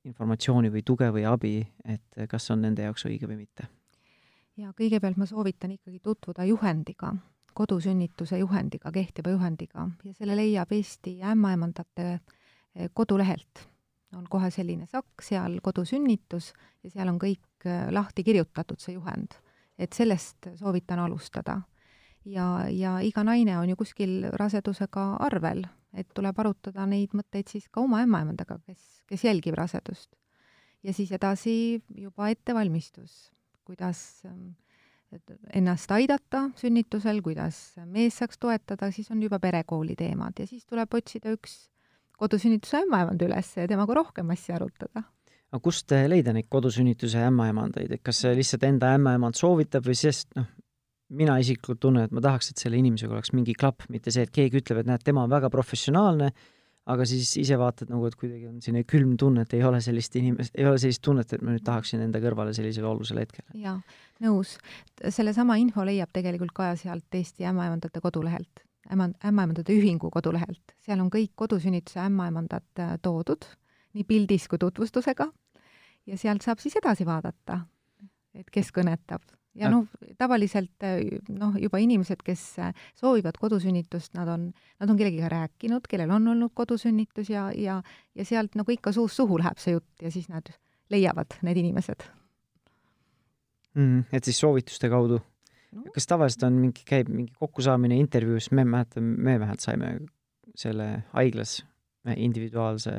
informatsiooni 0.08 0.72
või 0.74 0.84
tuge 0.86 1.10
või 1.14 1.26
abi, 1.28 1.60
et 1.86 2.28
kas 2.30 2.52
on 2.52 2.64
nende 2.64 2.86
jaoks 2.88 3.06
õige 3.10 3.28
või 3.30 3.44
mitte? 3.44 3.68
ja 4.58 4.72
kõigepealt 4.74 5.20
ma 5.22 5.28
soovitan 5.30 5.76
ikkagi 5.76 6.00
tutvuda 6.02 6.46
juhendiga, 6.50 7.12
kodusünnituse 7.54 8.40
juhendiga, 8.42 8.92
kehtiva 8.92 9.34
juhendiga 9.36 9.90
ja 10.06 10.14
selle 10.18 10.38
leiab 10.38 10.72
Eesti 10.74 11.20
ämmaemandate 11.22 12.08
eh, 12.14 12.90
kodulehelt 12.94 13.68
on 14.16 14.28
kohe 14.30 14.50
selline 14.54 14.88
sakk 14.88 15.24
seal 15.24 15.60
kodusünnitus 15.64 16.54
ja 16.84 16.92
seal 16.92 17.12
on 17.12 17.20
kõik 17.22 17.68
äh, 17.68 17.88
lahti 17.92 18.24
kirjutatud, 18.24 18.80
see 18.80 18.96
juhend. 18.96 19.36
et 19.78 19.94
sellest 19.94 20.48
soovitan 20.58 21.00
alustada. 21.00 21.62
Ja, 22.28 22.68
ja 22.70 22.98
iga 23.06 23.24
naine 23.28 23.58
on 23.60 23.72
ju 23.72 23.80
kuskil 23.80 24.28
rasedusega 24.40 25.08
arvel, 25.28 25.64
et 25.98 26.10
tuleb 26.16 26.40
arutada 26.40 26.86
neid 26.90 27.16
mõtteid 27.18 27.50
siis 27.52 27.68
ka 27.72 27.82
oma 27.84 28.04
ämmaemandaga, 28.06 28.60
kes, 28.66 29.02
kes 29.10 29.26
jälgib 29.28 29.58
rasedust. 29.58 30.10
ja 30.84 30.94
siis 30.94 31.12
edasi 31.12 31.82
juba 31.90 32.30
ettevalmistus, 32.30 33.32
kuidas 33.66 34.22
ähm, 34.26 34.54
ennast 35.56 35.92
aidata 35.92 36.50
sünnitusel, 36.60 37.22
kuidas 37.24 37.78
mees 37.86 38.20
saaks 38.20 38.38
toetada, 38.38 38.92
siis 38.92 39.10
on 39.12 39.24
juba 39.24 39.40
perekooli 39.40 39.96
teemad 39.96 40.40
ja 40.40 40.48
siis 40.48 40.66
tuleb 40.66 40.94
otsida 40.94 41.34
üks 41.34 41.68
kodusünnituse 42.18 42.84
ämmaemand 42.84 43.22
üles 43.22 43.54
ja 43.58 43.68
temaga 43.70 43.94
rohkem 43.94 44.30
asja 44.34 44.58
arutada. 44.58 45.04
aga 45.52 45.64
kust 45.64 45.92
leida 45.92 46.34
neid 46.36 46.50
kodusünnituse 46.50 47.22
ämmaemandaid, 47.24 47.92
et 47.92 48.04
kas 48.04 48.24
lihtsalt 48.36 48.64
enda 48.68 48.94
ämmaemand 48.98 49.38
soovitab 49.40 49.86
või 49.88 49.96
sest 49.96 50.34
noh, 50.36 50.50
mina 51.10 51.38
isiklikult 51.40 51.80
tunnen, 51.86 52.08
et 52.08 52.14
ma 52.16 52.24
tahaks, 52.24 52.52
et 52.52 52.62
selle 52.62 52.80
inimesega 52.82 53.16
oleks 53.16 53.34
mingi 53.36 53.56
klapp, 53.58 53.86
mitte 53.94 54.12
see, 54.14 54.28
et 54.28 54.34
keegi 54.34 54.62
ütleb, 54.62 54.82
et 54.82 54.90
näed, 54.90 55.04
tema 55.08 55.24
on 55.24 55.32
väga 55.32 55.50
professionaalne, 55.54 56.32
aga 56.88 57.08
siis 57.08 57.30
ise 57.40 57.58
vaatad 57.60 57.92
nagu, 57.92 58.08
et 58.08 58.16
kuidagi 58.20 58.48
on 58.48 58.60
selline 58.64 58.84
külm 58.88 59.16
tunne, 59.20 59.44
et 59.44 59.56
ei 59.56 59.64
ole 59.68 59.80
sellist 59.84 60.16
inimest, 60.20 60.56
ei 60.56 60.68
ole 60.68 60.80
sellist 60.80 61.04
tunnet, 61.04 61.32
et 61.34 61.44
ma 61.44 61.56
nüüd 61.56 61.66
tahaksin 61.68 62.04
enda 62.04 62.22
kõrvale 62.24 62.54
sellisel 62.56 62.88
olulisel 62.88 63.20
hetkel. 63.24 63.44
jaa, 63.60 63.76
nõus. 64.24 64.56
sellesama 65.04 65.60
info 65.64 65.84
leiab 65.88 66.12
tegelikult 66.16 66.56
ka 66.56 66.72
sealt 66.80 67.20
Eesti 67.20 67.48
ämmaemandate 67.48 68.04
kodulehelt 68.04 68.68
ämma, 68.92 69.10
ämmaemandade 69.26 69.74
ühingu 69.76 70.10
kodulehelt. 70.12 70.76
seal 70.86 71.00
on 71.00 71.10
kõik 71.14 71.34
kodusünnituse 71.36 72.00
ämmaemandad 72.06 72.80
äh, 72.80 72.96
toodud, 73.02 73.46
nii 73.94 74.06
pildis 74.08 74.48
kui 74.48 74.60
tutvustusega, 74.62 75.28
ja 76.08 76.18
sealt 76.18 76.46
saab 76.46 76.62
siis 76.64 76.78
edasi 76.80 77.06
vaadata, 77.06 77.62
et 78.36 78.50
kes 78.54 78.72
kõnetab. 78.76 79.24
Ja 79.58 79.72
noh, 79.72 79.88
tavaliselt 80.18 80.86
äh, 80.86 81.00
noh, 81.30 81.56
juba 81.62 81.82
inimesed, 81.84 82.22
kes 82.26 82.44
äh, 82.64 82.74
soovivad 83.00 83.40
kodusünnitust, 83.42 84.14
nad 84.18 84.30
on, 84.32 84.52
nad 84.80 84.90
on 84.90 85.00
kellegiga 85.00 85.32
rääkinud, 85.34 85.88
kellel 85.90 86.14
on 86.16 86.28
olnud 86.34 86.54
kodusünnitus 86.58 87.32
ja, 87.34 87.48
ja, 87.56 87.82
ja 88.16 88.26
sealt 88.28 88.58
nagu 88.60 88.76
ikka 88.76 88.94
suust 88.96 89.20
suhu 89.20 89.40
läheb 89.42 89.62
see 89.62 89.78
jutt 89.78 90.06
ja 90.06 90.14
siis 90.14 90.30
nad 90.30 90.52
leiavad, 90.94 91.40
need 91.44 91.60
inimesed 91.64 92.06
mm,. 93.78 94.06
et 94.12 94.28
siis 94.28 94.40
soovituste 94.40 94.90
kaudu 94.92 95.20
no.. 95.20 95.88
kas 95.94 96.08
tavaliselt 96.10 96.48
on 96.50 96.60
mingi, 96.62 96.86
käib 96.88 97.10
mingi 97.14 97.34
kokkusaamine 97.40 97.98
intervjuus, 98.00 98.52
me 98.52 98.66
mäletame, 98.68 99.16
me 99.18 99.40
vähemalt 99.40 99.64
saime 99.64 99.98
selle 100.58 101.04
haiglas 101.14 101.60
individuaalse 102.16 102.92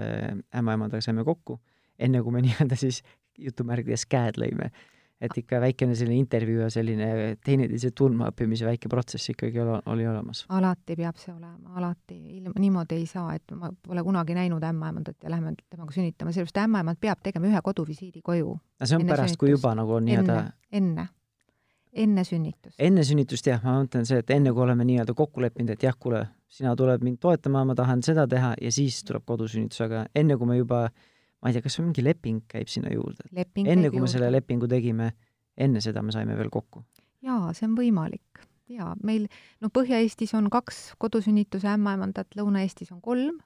ämmaemandaga 0.54 1.00
saime 1.04 1.24
kokku, 1.24 1.58
enne 1.98 2.22
kui 2.22 2.34
me 2.34 2.42
nii-öelda 2.46 2.78
siis 2.78 3.02
jutumärkides 3.38 4.06
käed 4.10 4.40
lõime. 4.40 4.72
Et 5.20 5.34
ikka 5.40 5.58
väikene 5.60 5.96
selline 5.98 6.20
intervjuu 6.22 6.60
ja 6.62 6.70
selline 6.70 7.08
teineteise 7.44 7.90
tundmaõppimise 7.98 8.68
väike 8.68 8.90
protsess 8.92 9.32
ikkagi 9.32 9.58
oli, 9.64 9.80
oli 9.90 10.06
olemas. 10.06 10.44
alati 10.54 10.96
peab 10.96 11.18
see 11.18 11.32
olema, 11.34 11.74
alati, 11.80 12.18
ilma, 12.38 12.54
niimoodi 12.58 13.00
ei 13.00 13.06
saa, 13.10 13.34
et 13.34 13.54
ma 13.58 13.72
pole 13.82 14.04
kunagi 14.06 14.38
näinud 14.38 14.62
ämmaemandat 14.70 15.26
ja 15.26 15.34
lähme 15.34 15.56
temaga 15.66 15.94
sünnitama, 15.94 16.32
sellepärast 16.32 16.62
ämmaemand 16.64 17.02
peab 17.02 17.22
tegema 17.22 17.50
ühe 17.50 17.62
koduvisiidi 17.64 18.22
koju. 18.22 18.56
see 18.84 18.98
on 18.98 19.06
pärast, 19.10 19.40
kui 19.40 19.50
juba 19.50 19.74
nagu 19.74 19.98
on 19.98 20.06
nii-öelda 20.06 20.38
enne, 20.38 20.52
enne 20.72 21.08
enne 21.92 22.24
sünnitust? 22.24 22.76
enne 22.78 23.04
sünnitust 23.04 23.46
jah, 23.48 23.62
ma 23.64 23.78
mõtlen 23.82 24.06
see, 24.08 24.22
et 24.22 24.30
enne 24.34 24.52
kui 24.54 24.64
oleme 24.64 24.86
nii-öelda 24.88 25.14
kokku 25.18 25.42
leppinud, 25.42 25.74
et 25.74 25.86
jah, 25.88 25.96
kuule, 25.98 26.24
sina 26.52 26.74
tuled 26.78 27.04
mind 27.04 27.20
toetama, 27.22 27.64
ma 27.68 27.76
tahan 27.78 28.02
seda 28.06 28.26
teha 28.30 28.54
ja 28.60 28.72
siis 28.74 29.00
tuleb 29.08 29.24
kodusünnitus, 29.28 29.80
aga 29.86 30.04
enne 30.16 30.38
kui 30.38 30.50
me 30.50 30.58
juba, 30.60 30.86
ma 31.38 31.50
ei 31.50 31.56
tea, 31.56 31.64
kas 31.64 31.78
mingi 31.80 32.04
leping 32.04 32.44
käib 32.50 32.70
sinna 32.70 32.92
juurde? 32.94 33.28
enne 33.34 33.90
kui 33.90 34.02
me 34.02 34.10
selle 34.10 34.30
lepingu 34.34 34.68
tegime, 34.70 35.12
enne 35.56 35.82
seda 35.84 36.02
me 36.02 36.14
saime 36.14 36.36
veel 36.38 36.50
kokku? 36.52 36.84
jaa, 37.24 37.52
see 37.56 37.68
on 37.68 37.76
võimalik. 37.78 38.42
jaa, 38.72 38.94
meil, 39.06 39.28
no 39.62 39.70
Põhja-Eestis 39.74 40.34
on 40.38 40.50
kaks 40.52 40.94
kodusünnituse 41.02 41.70
ämmaemandat, 41.74 42.34
Lõuna-Eestis 42.38 42.92
on 42.94 43.02
kolm 43.04 43.38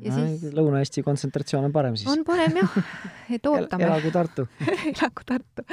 ja 0.00 0.12
no, 0.14 0.26
siis 0.26 0.54
Lõuna-Eesti 0.56 1.04
kontsentratsioon 1.04 1.68
on 1.68 1.74
parem 1.74 1.96
siis? 1.98 2.08
on 2.12 2.24
parem 2.28 2.60
jah, 2.60 2.76
et 3.36 3.48
ootame 3.50 3.86
El. 3.86 3.90
elagu 3.90 4.12
Tartu 4.14 4.46
elagu 4.94 5.26
Tartu. 5.28 5.66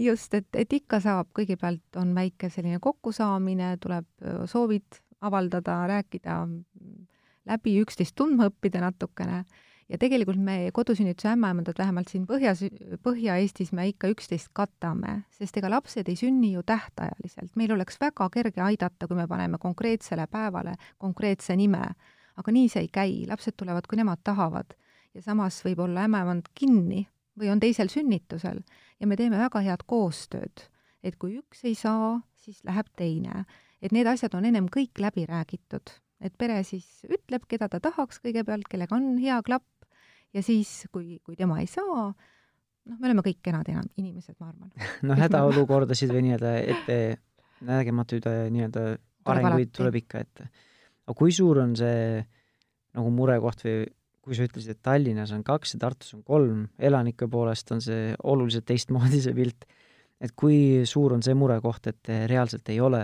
just, 0.00 0.34
et, 0.38 0.48
et 0.58 0.78
ikka 0.80 1.00
saab, 1.04 1.30
kõigepealt 1.36 2.00
on 2.00 2.12
väike 2.16 2.50
selline 2.52 2.80
kokkusaamine, 2.82 3.74
tuleb 3.82 4.08
soovid 4.50 5.00
avaldada, 5.22 5.82
rääkida 5.86 6.40
läbi, 7.48 7.76
üksteist 7.82 8.16
tundma 8.18 8.48
õppida 8.50 8.82
natukene 8.82 9.44
ja 9.88 9.98
tegelikult 9.98 10.38
me 10.38 10.70
kodusünnituse 10.72 11.28
ämmaemandad 11.32 11.78
vähemalt 11.78 12.08
siin 12.08 12.26
Põhjas, 12.26 12.64
Põhja-Eestis 13.02 13.72
me 13.72 13.88
ikka 13.88 14.08
üksteist 14.12 14.52
katame, 14.52 15.22
sest 15.30 15.56
ega 15.56 15.70
lapsed 15.70 16.08
ei 16.08 16.16
sünni 16.16 16.52
ju 16.52 16.62
tähtajaliselt. 16.62 17.56
meil 17.56 17.72
oleks 17.72 18.00
väga 18.00 18.28
kerge 18.30 18.60
aidata, 18.60 19.06
kui 19.06 19.16
me 19.16 19.28
paneme 19.28 19.58
konkreetsele 19.58 20.26
päevale 20.26 20.74
konkreetse 20.98 21.56
nime 21.56 21.86
aga 22.40 22.54
nii 22.54 22.68
see 22.72 22.86
ei 22.86 22.92
käi, 22.92 23.16
lapsed 23.28 23.56
tulevad, 23.58 23.88
kui 23.88 24.00
nemad 24.00 24.22
tahavad. 24.24 24.76
ja 25.12 25.20
samas 25.20 25.58
võib 25.60 25.82
olla 25.84 26.06
ämmaemand 26.08 26.46
kinni 26.56 27.02
või 27.36 27.50
on 27.52 27.60
teisel 27.60 27.90
sünnitusel 27.92 28.62
ja 29.00 29.06
me 29.06 29.16
teeme 29.20 29.36
väga 29.36 29.60
head 29.60 29.84
koostööd. 29.86 30.68
et 31.02 31.18
kui 31.18 31.36
üks 31.38 31.64
ei 31.64 31.74
saa, 31.74 32.20
siis 32.36 32.62
läheb 32.64 32.88
teine. 32.96 33.44
et 33.82 33.92
need 33.92 34.06
asjad 34.06 34.34
on 34.34 34.44
ennem 34.44 34.68
kõik 34.68 34.98
läbi 34.98 35.26
räägitud, 35.26 35.92
et 36.20 36.38
pere 36.38 36.62
siis 36.64 37.04
ütleb, 37.04 37.46
keda 37.48 37.68
ta 37.68 37.80
tahaks 37.80 38.20
kõigepealt, 38.24 38.68
kellega 38.68 38.96
on 38.96 39.18
hea 39.18 39.42
klapp, 39.42 39.66
ja 40.32 40.42
siis, 40.44 40.86
kui, 40.92 41.18
kui 41.24 41.36
tema 41.38 41.60
ei 41.62 41.68
saa, 41.70 42.08
noh, 42.10 42.98
me 42.98 43.08
oleme 43.08 43.24
kõik 43.26 43.40
kenad 43.44 43.68
enam 43.72 43.88
inimesed, 44.00 44.36
ma 44.40 44.50
arvan. 44.50 44.72
no 45.08 45.16
hädaolukordasid 45.18 46.12
või 46.14 46.26
nii-öelda 46.28 46.54
ette 46.74 46.98
nägematuid 47.62 48.26
nii-öelda 48.52 48.86
arenguid 49.32 49.72
tuleb 49.76 50.00
ikka 50.02 50.22
ette. 50.24 50.48
Aga 51.06 51.18
kui 51.18 51.34
suur 51.34 51.60
on 51.62 51.74
see 51.78 52.22
nagu 52.96 53.12
murekoht 53.14 53.64
või 53.66 53.84
kui 54.22 54.36
sa 54.38 54.46
ütlesid, 54.46 54.76
et 54.76 54.82
Tallinnas 54.86 55.32
on 55.34 55.42
kaks 55.46 55.74
ja 55.74 55.80
Tartus 55.82 56.12
on 56.14 56.22
kolm, 56.22 56.66
elanike 56.78 57.26
poolest 57.30 57.72
on 57.74 57.80
see 57.82 58.12
oluliselt 58.30 58.68
teistmoodi, 58.68 59.18
see 59.24 59.34
pilt, 59.34 59.66
et 60.22 60.34
kui 60.38 60.84
suur 60.86 61.16
on 61.16 61.24
see 61.26 61.34
murekoht, 61.34 61.88
et 61.90 62.12
reaalselt 62.30 62.70
ei 62.70 62.78
ole 62.80 63.02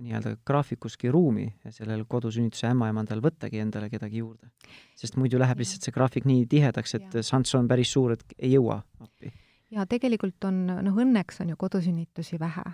nii-öelda 0.00 0.34
graafikuski 0.46 1.10
ruumi 1.12 1.46
sellel 1.70 2.04
kodusünnituse 2.08 2.70
ämmaemandal 2.70 3.22
võttagi 3.24 3.60
endale 3.62 3.90
kedagi 3.92 4.22
juurde. 4.22 4.50
sest 4.96 5.16
muidu 5.20 5.38
läheb 5.38 5.62
lihtsalt 5.62 5.86
see 5.86 5.94
graafik 5.94 6.26
nii 6.28 6.46
tihedaks, 6.50 6.94
et 6.98 7.20
šanss 7.26 7.54
on 7.58 7.68
päris 7.68 7.92
suur, 7.92 8.16
et 8.16 8.24
ei 8.38 8.54
jõua 8.54 8.80
appi. 9.00 9.32
ja 9.70 9.86
tegelikult 9.86 10.44
on, 10.44 10.66
noh 10.66 11.02
õnneks 11.04 11.42
on 11.44 11.52
ju 11.54 11.56
kodusünnitusi 11.60 12.38
vähe, 12.40 12.64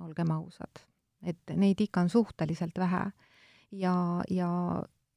olgem 0.00 0.30
ausad. 0.36 0.84
et 1.22 1.56
neid 1.56 1.80
ikka 1.80 2.04
on 2.04 2.12
suhteliselt 2.12 2.78
vähe 2.78 3.04
ja, 3.72 3.96
ja 4.30 4.50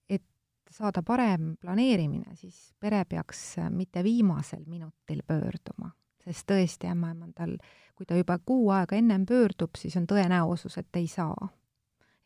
et 0.10 0.26
saada 0.72 1.04
parem 1.04 1.56
planeerimine, 1.62 2.36
siis 2.36 2.74
pere 2.80 3.04
peaks 3.06 3.58
mitte 3.70 4.04
viimasel 4.04 4.66
minutil 4.66 5.24
pöörduma, 5.28 5.92
sest 6.28 6.48
tõesti, 6.52 6.90
ämmaemandal, 6.92 7.56
kui 7.96 8.06
ta 8.06 8.18
juba 8.18 8.38
kuu 8.46 8.70
aega 8.76 8.98
ennem 8.98 9.26
pöördub, 9.26 9.78
siis 9.80 9.96
on 10.00 10.08
tõenäosus, 10.10 10.78
et 10.82 11.00
ei 11.00 11.08
saa. 11.08 11.50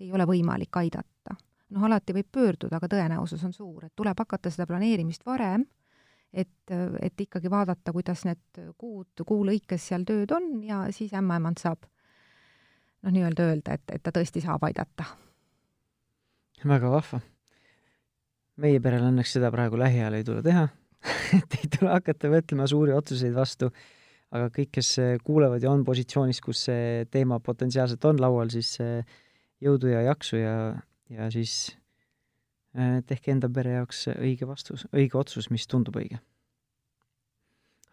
ei 0.02 0.12
ole 0.12 0.26
võimalik 0.26 0.78
aidata. 0.78 1.36
noh, 1.70 1.84
alati 1.88 2.14
võib 2.14 2.28
pöörduda, 2.32 2.78
aga 2.78 2.88
tõenäosus 2.92 3.44
on 3.46 3.54
suur, 3.54 3.86
et 3.86 3.94
tuleb 3.96 4.18
hakata 4.18 4.50
seda 4.52 4.66
planeerimist 4.68 5.26
varem, 5.26 5.64
et, 6.34 6.74
et 7.02 7.22
ikkagi 7.22 7.50
vaadata, 7.50 7.94
kuidas 7.94 8.26
need 8.26 8.62
kuud 8.78 9.24
kuu 9.28 9.46
lõikes 9.46 9.88
seal 9.88 10.04
tööd 10.08 10.32
on 10.36 10.64
ja 10.64 10.84
siis 10.92 11.14
ämmaemand 11.14 11.62
saab 11.62 11.86
noh, 13.02 13.12
nii-öelda 13.12 13.48
öelda, 13.48 13.78
et, 13.78 13.88
et 13.92 14.04
ta 14.04 14.12
tõesti 14.12 14.44
saab 14.44 14.64
aidata. 14.68 15.06
väga 16.66 16.92
vahva. 16.92 17.22
meie 18.56 18.80
perel 18.80 19.08
õnneks 19.08 19.38
seda 19.38 19.52
praegu 19.52 19.80
lähiajal 19.80 20.20
ei 20.20 20.24
tule 20.24 20.44
teha 20.44 20.68
et 21.40 21.58
ei 21.60 21.72
tule 21.72 21.92
hakata 21.92 22.30
võtlema 22.32 22.68
suuri 22.70 22.94
otsuseid 22.96 23.34
vastu, 23.36 23.72
aga 24.32 24.52
kõik, 24.54 24.72
kes 24.78 24.94
kuulevad 25.26 25.64
ja 25.64 25.72
on 25.72 25.84
positsioonis, 25.88 26.42
kus 26.44 26.68
see 26.70 27.06
teema 27.12 27.40
potentsiaalselt 27.44 28.06
on 28.08 28.22
laual, 28.22 28.52
siis 28.54 28.78
jõudu 29.62 29.92
ja 29.92 30.02
jaksu 30.10 30.42
ja, 30.42 30.56
ja 31.14 31.30
siis 31.34 31.76
äh, 32.78 33.00
tehke 33.08 33.34
enda 33.34 33.50
pere 33.54 33.78
jaoks 33.80 34.08
õige 34.16 34.50
vastus, 34.50 34.88
õige 34.92 35.20
otsus, 35.22 35.52
mis 35.54 35.68
tundub 35.70 35.98
õige. 36.02 36.20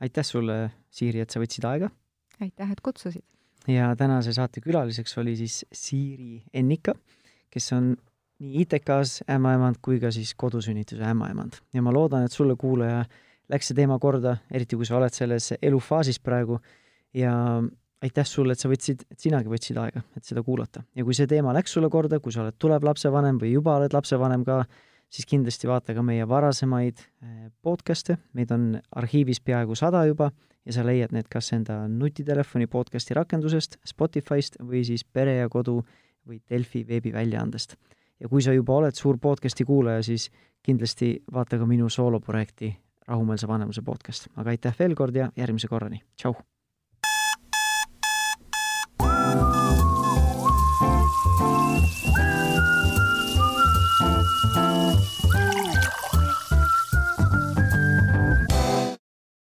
aitäh 0.00 0.24
sulle, 0.24 0.70
Siiri, 0.90 1.20
et 1.20 1.30
sa 1.30 1.42
võtsid 1.42 1.66
aega! 1.68 1.90
aitäh, 2.40 2.72
et 2.72 2.80
kutsusid! 2.80 3.24
ja 3.68 3.92
tänase 3.98 4.32
saate 4.32 4.62
külaliseks 4.64 5.18
oli 5.20 5.36
siis 5.36 5.64
Siiri 5.72 6.42
Ennika, 6.54 6.94
kes 7.52 7.72
on 7.76 7.94
nii 8.39 8.62
ITK-s 8.62 9.24
ämmaemand 9.30 9.80
kui 9.82 9.99
ka 10.03 10.12
siis 10.14 10.34
kodusünnituse 10.39 11.03
ämmaemand. 11.05 11.59
ja 11.74 11.82
ma 11.82 11.93
loodan, 11.93 12.24
et 12.24 12.32
sulle, 12.32 12.57
kuulaja, 12.57 13.05
läks 13.51 13.70
see 13.70 13.76
teema 13.78 13.99
korda, 13.99 14.36
eriti 14.53 14.76
kui 14.76 14.86
sa 14.86 14.99
oled 14.99 15.14
selles 15.14 15.53
elufaasis 15.62 16.20
praegu 16.20 16.61
ja 17.14 17.32
aitäh 18.03 18.26
sulle, 18.26 18.55
et 18.55 18.62
sa 18.62 18.70
võtsid, 18.70 19.03
et 19.11 19.18
sinagi 19.18 19.51
võtsid 19.51 19.78
aega, 19.82 20.03
et 20.16 20.24
seda 20.24 20.43
kuulata. 20.47 20.84
ja 20.95 21.05
kui 21.05 21.16
see 21.16 21.26
teema 21.26 21.55
läks 21.57 21.74
sulle 21.74 21.91
korda, 21.91 22.20
kui 22.20 22.32
sa 22.32 22.45
oled 22.45 22.59
tulev 22.59 22.84
lapsevanem 22.86 23.41
või 23.41 23.53
juba 23.57 23.76
oled 23.80 23.95
lapsevanem 23.95 24.45
ka, 24.47 24.62
siis 25.11 25.26
kindlasti 25.26 25.68
vaata 25.68 25.97
ka 25.97 26.05
meie 26.05 26.26
varasemaid 26.28 27.01
eh, 27.01 27.49
podcast'e, 27.64 28.18
meid 28.36 28.53
on 28.55 28.76
arhiivis 29.01 29.41
peaaegu 29.41 29.74
sada 29.78 30.05
juba 30.07 30.30
ja 30.68 30.76
sa 30.76 30.84
leiad 30.86 31.14
need 31.16 31.30
kas 31.32 31.51
enda 31.57 31.80
nutitelefoni 31.89 32.68
podcast'i 32.70 33.16
rakendusest, 33.16 33.78
Spotify'st 33.89 34.61
või 34.61 34.84
siis 34.86 35.05
Pere 35.05 35.39
ja 35.41 35.49
Kodu 35.49 35.80
või 36.28 36.43
Delfi 36.51 36.84
veebiväljaandest. 36.86 37.78
Ja 38.20 38.28
kui 38.28 38.42
sa 38.42 38.52
juba 38.52 38.76
oled 38.80 38.94
suur 38.94 39.18
podcast'i 39.22 39.64
kuulaja, 39.64 40.02
siis 40.02 40.28
kindlasti 40.62 41.16
vaata 41.32 41.58
ka 41.58 41.66
minu 41.66 41.88
sooloprojekti 41.88 42.74
Rahumeelse 43.08 43.48
vanemluse 43.48 43.82
podcast. 43.82 44.28
aga 44.36 44.50
aitäh 44.50 44.74
veel 44.78 44.94
kord 44.94 45.16
ja 45.16 45.30
järgmise 45.36 45.68
korrani, 45.68 46.02
tšau! 46.16 46.34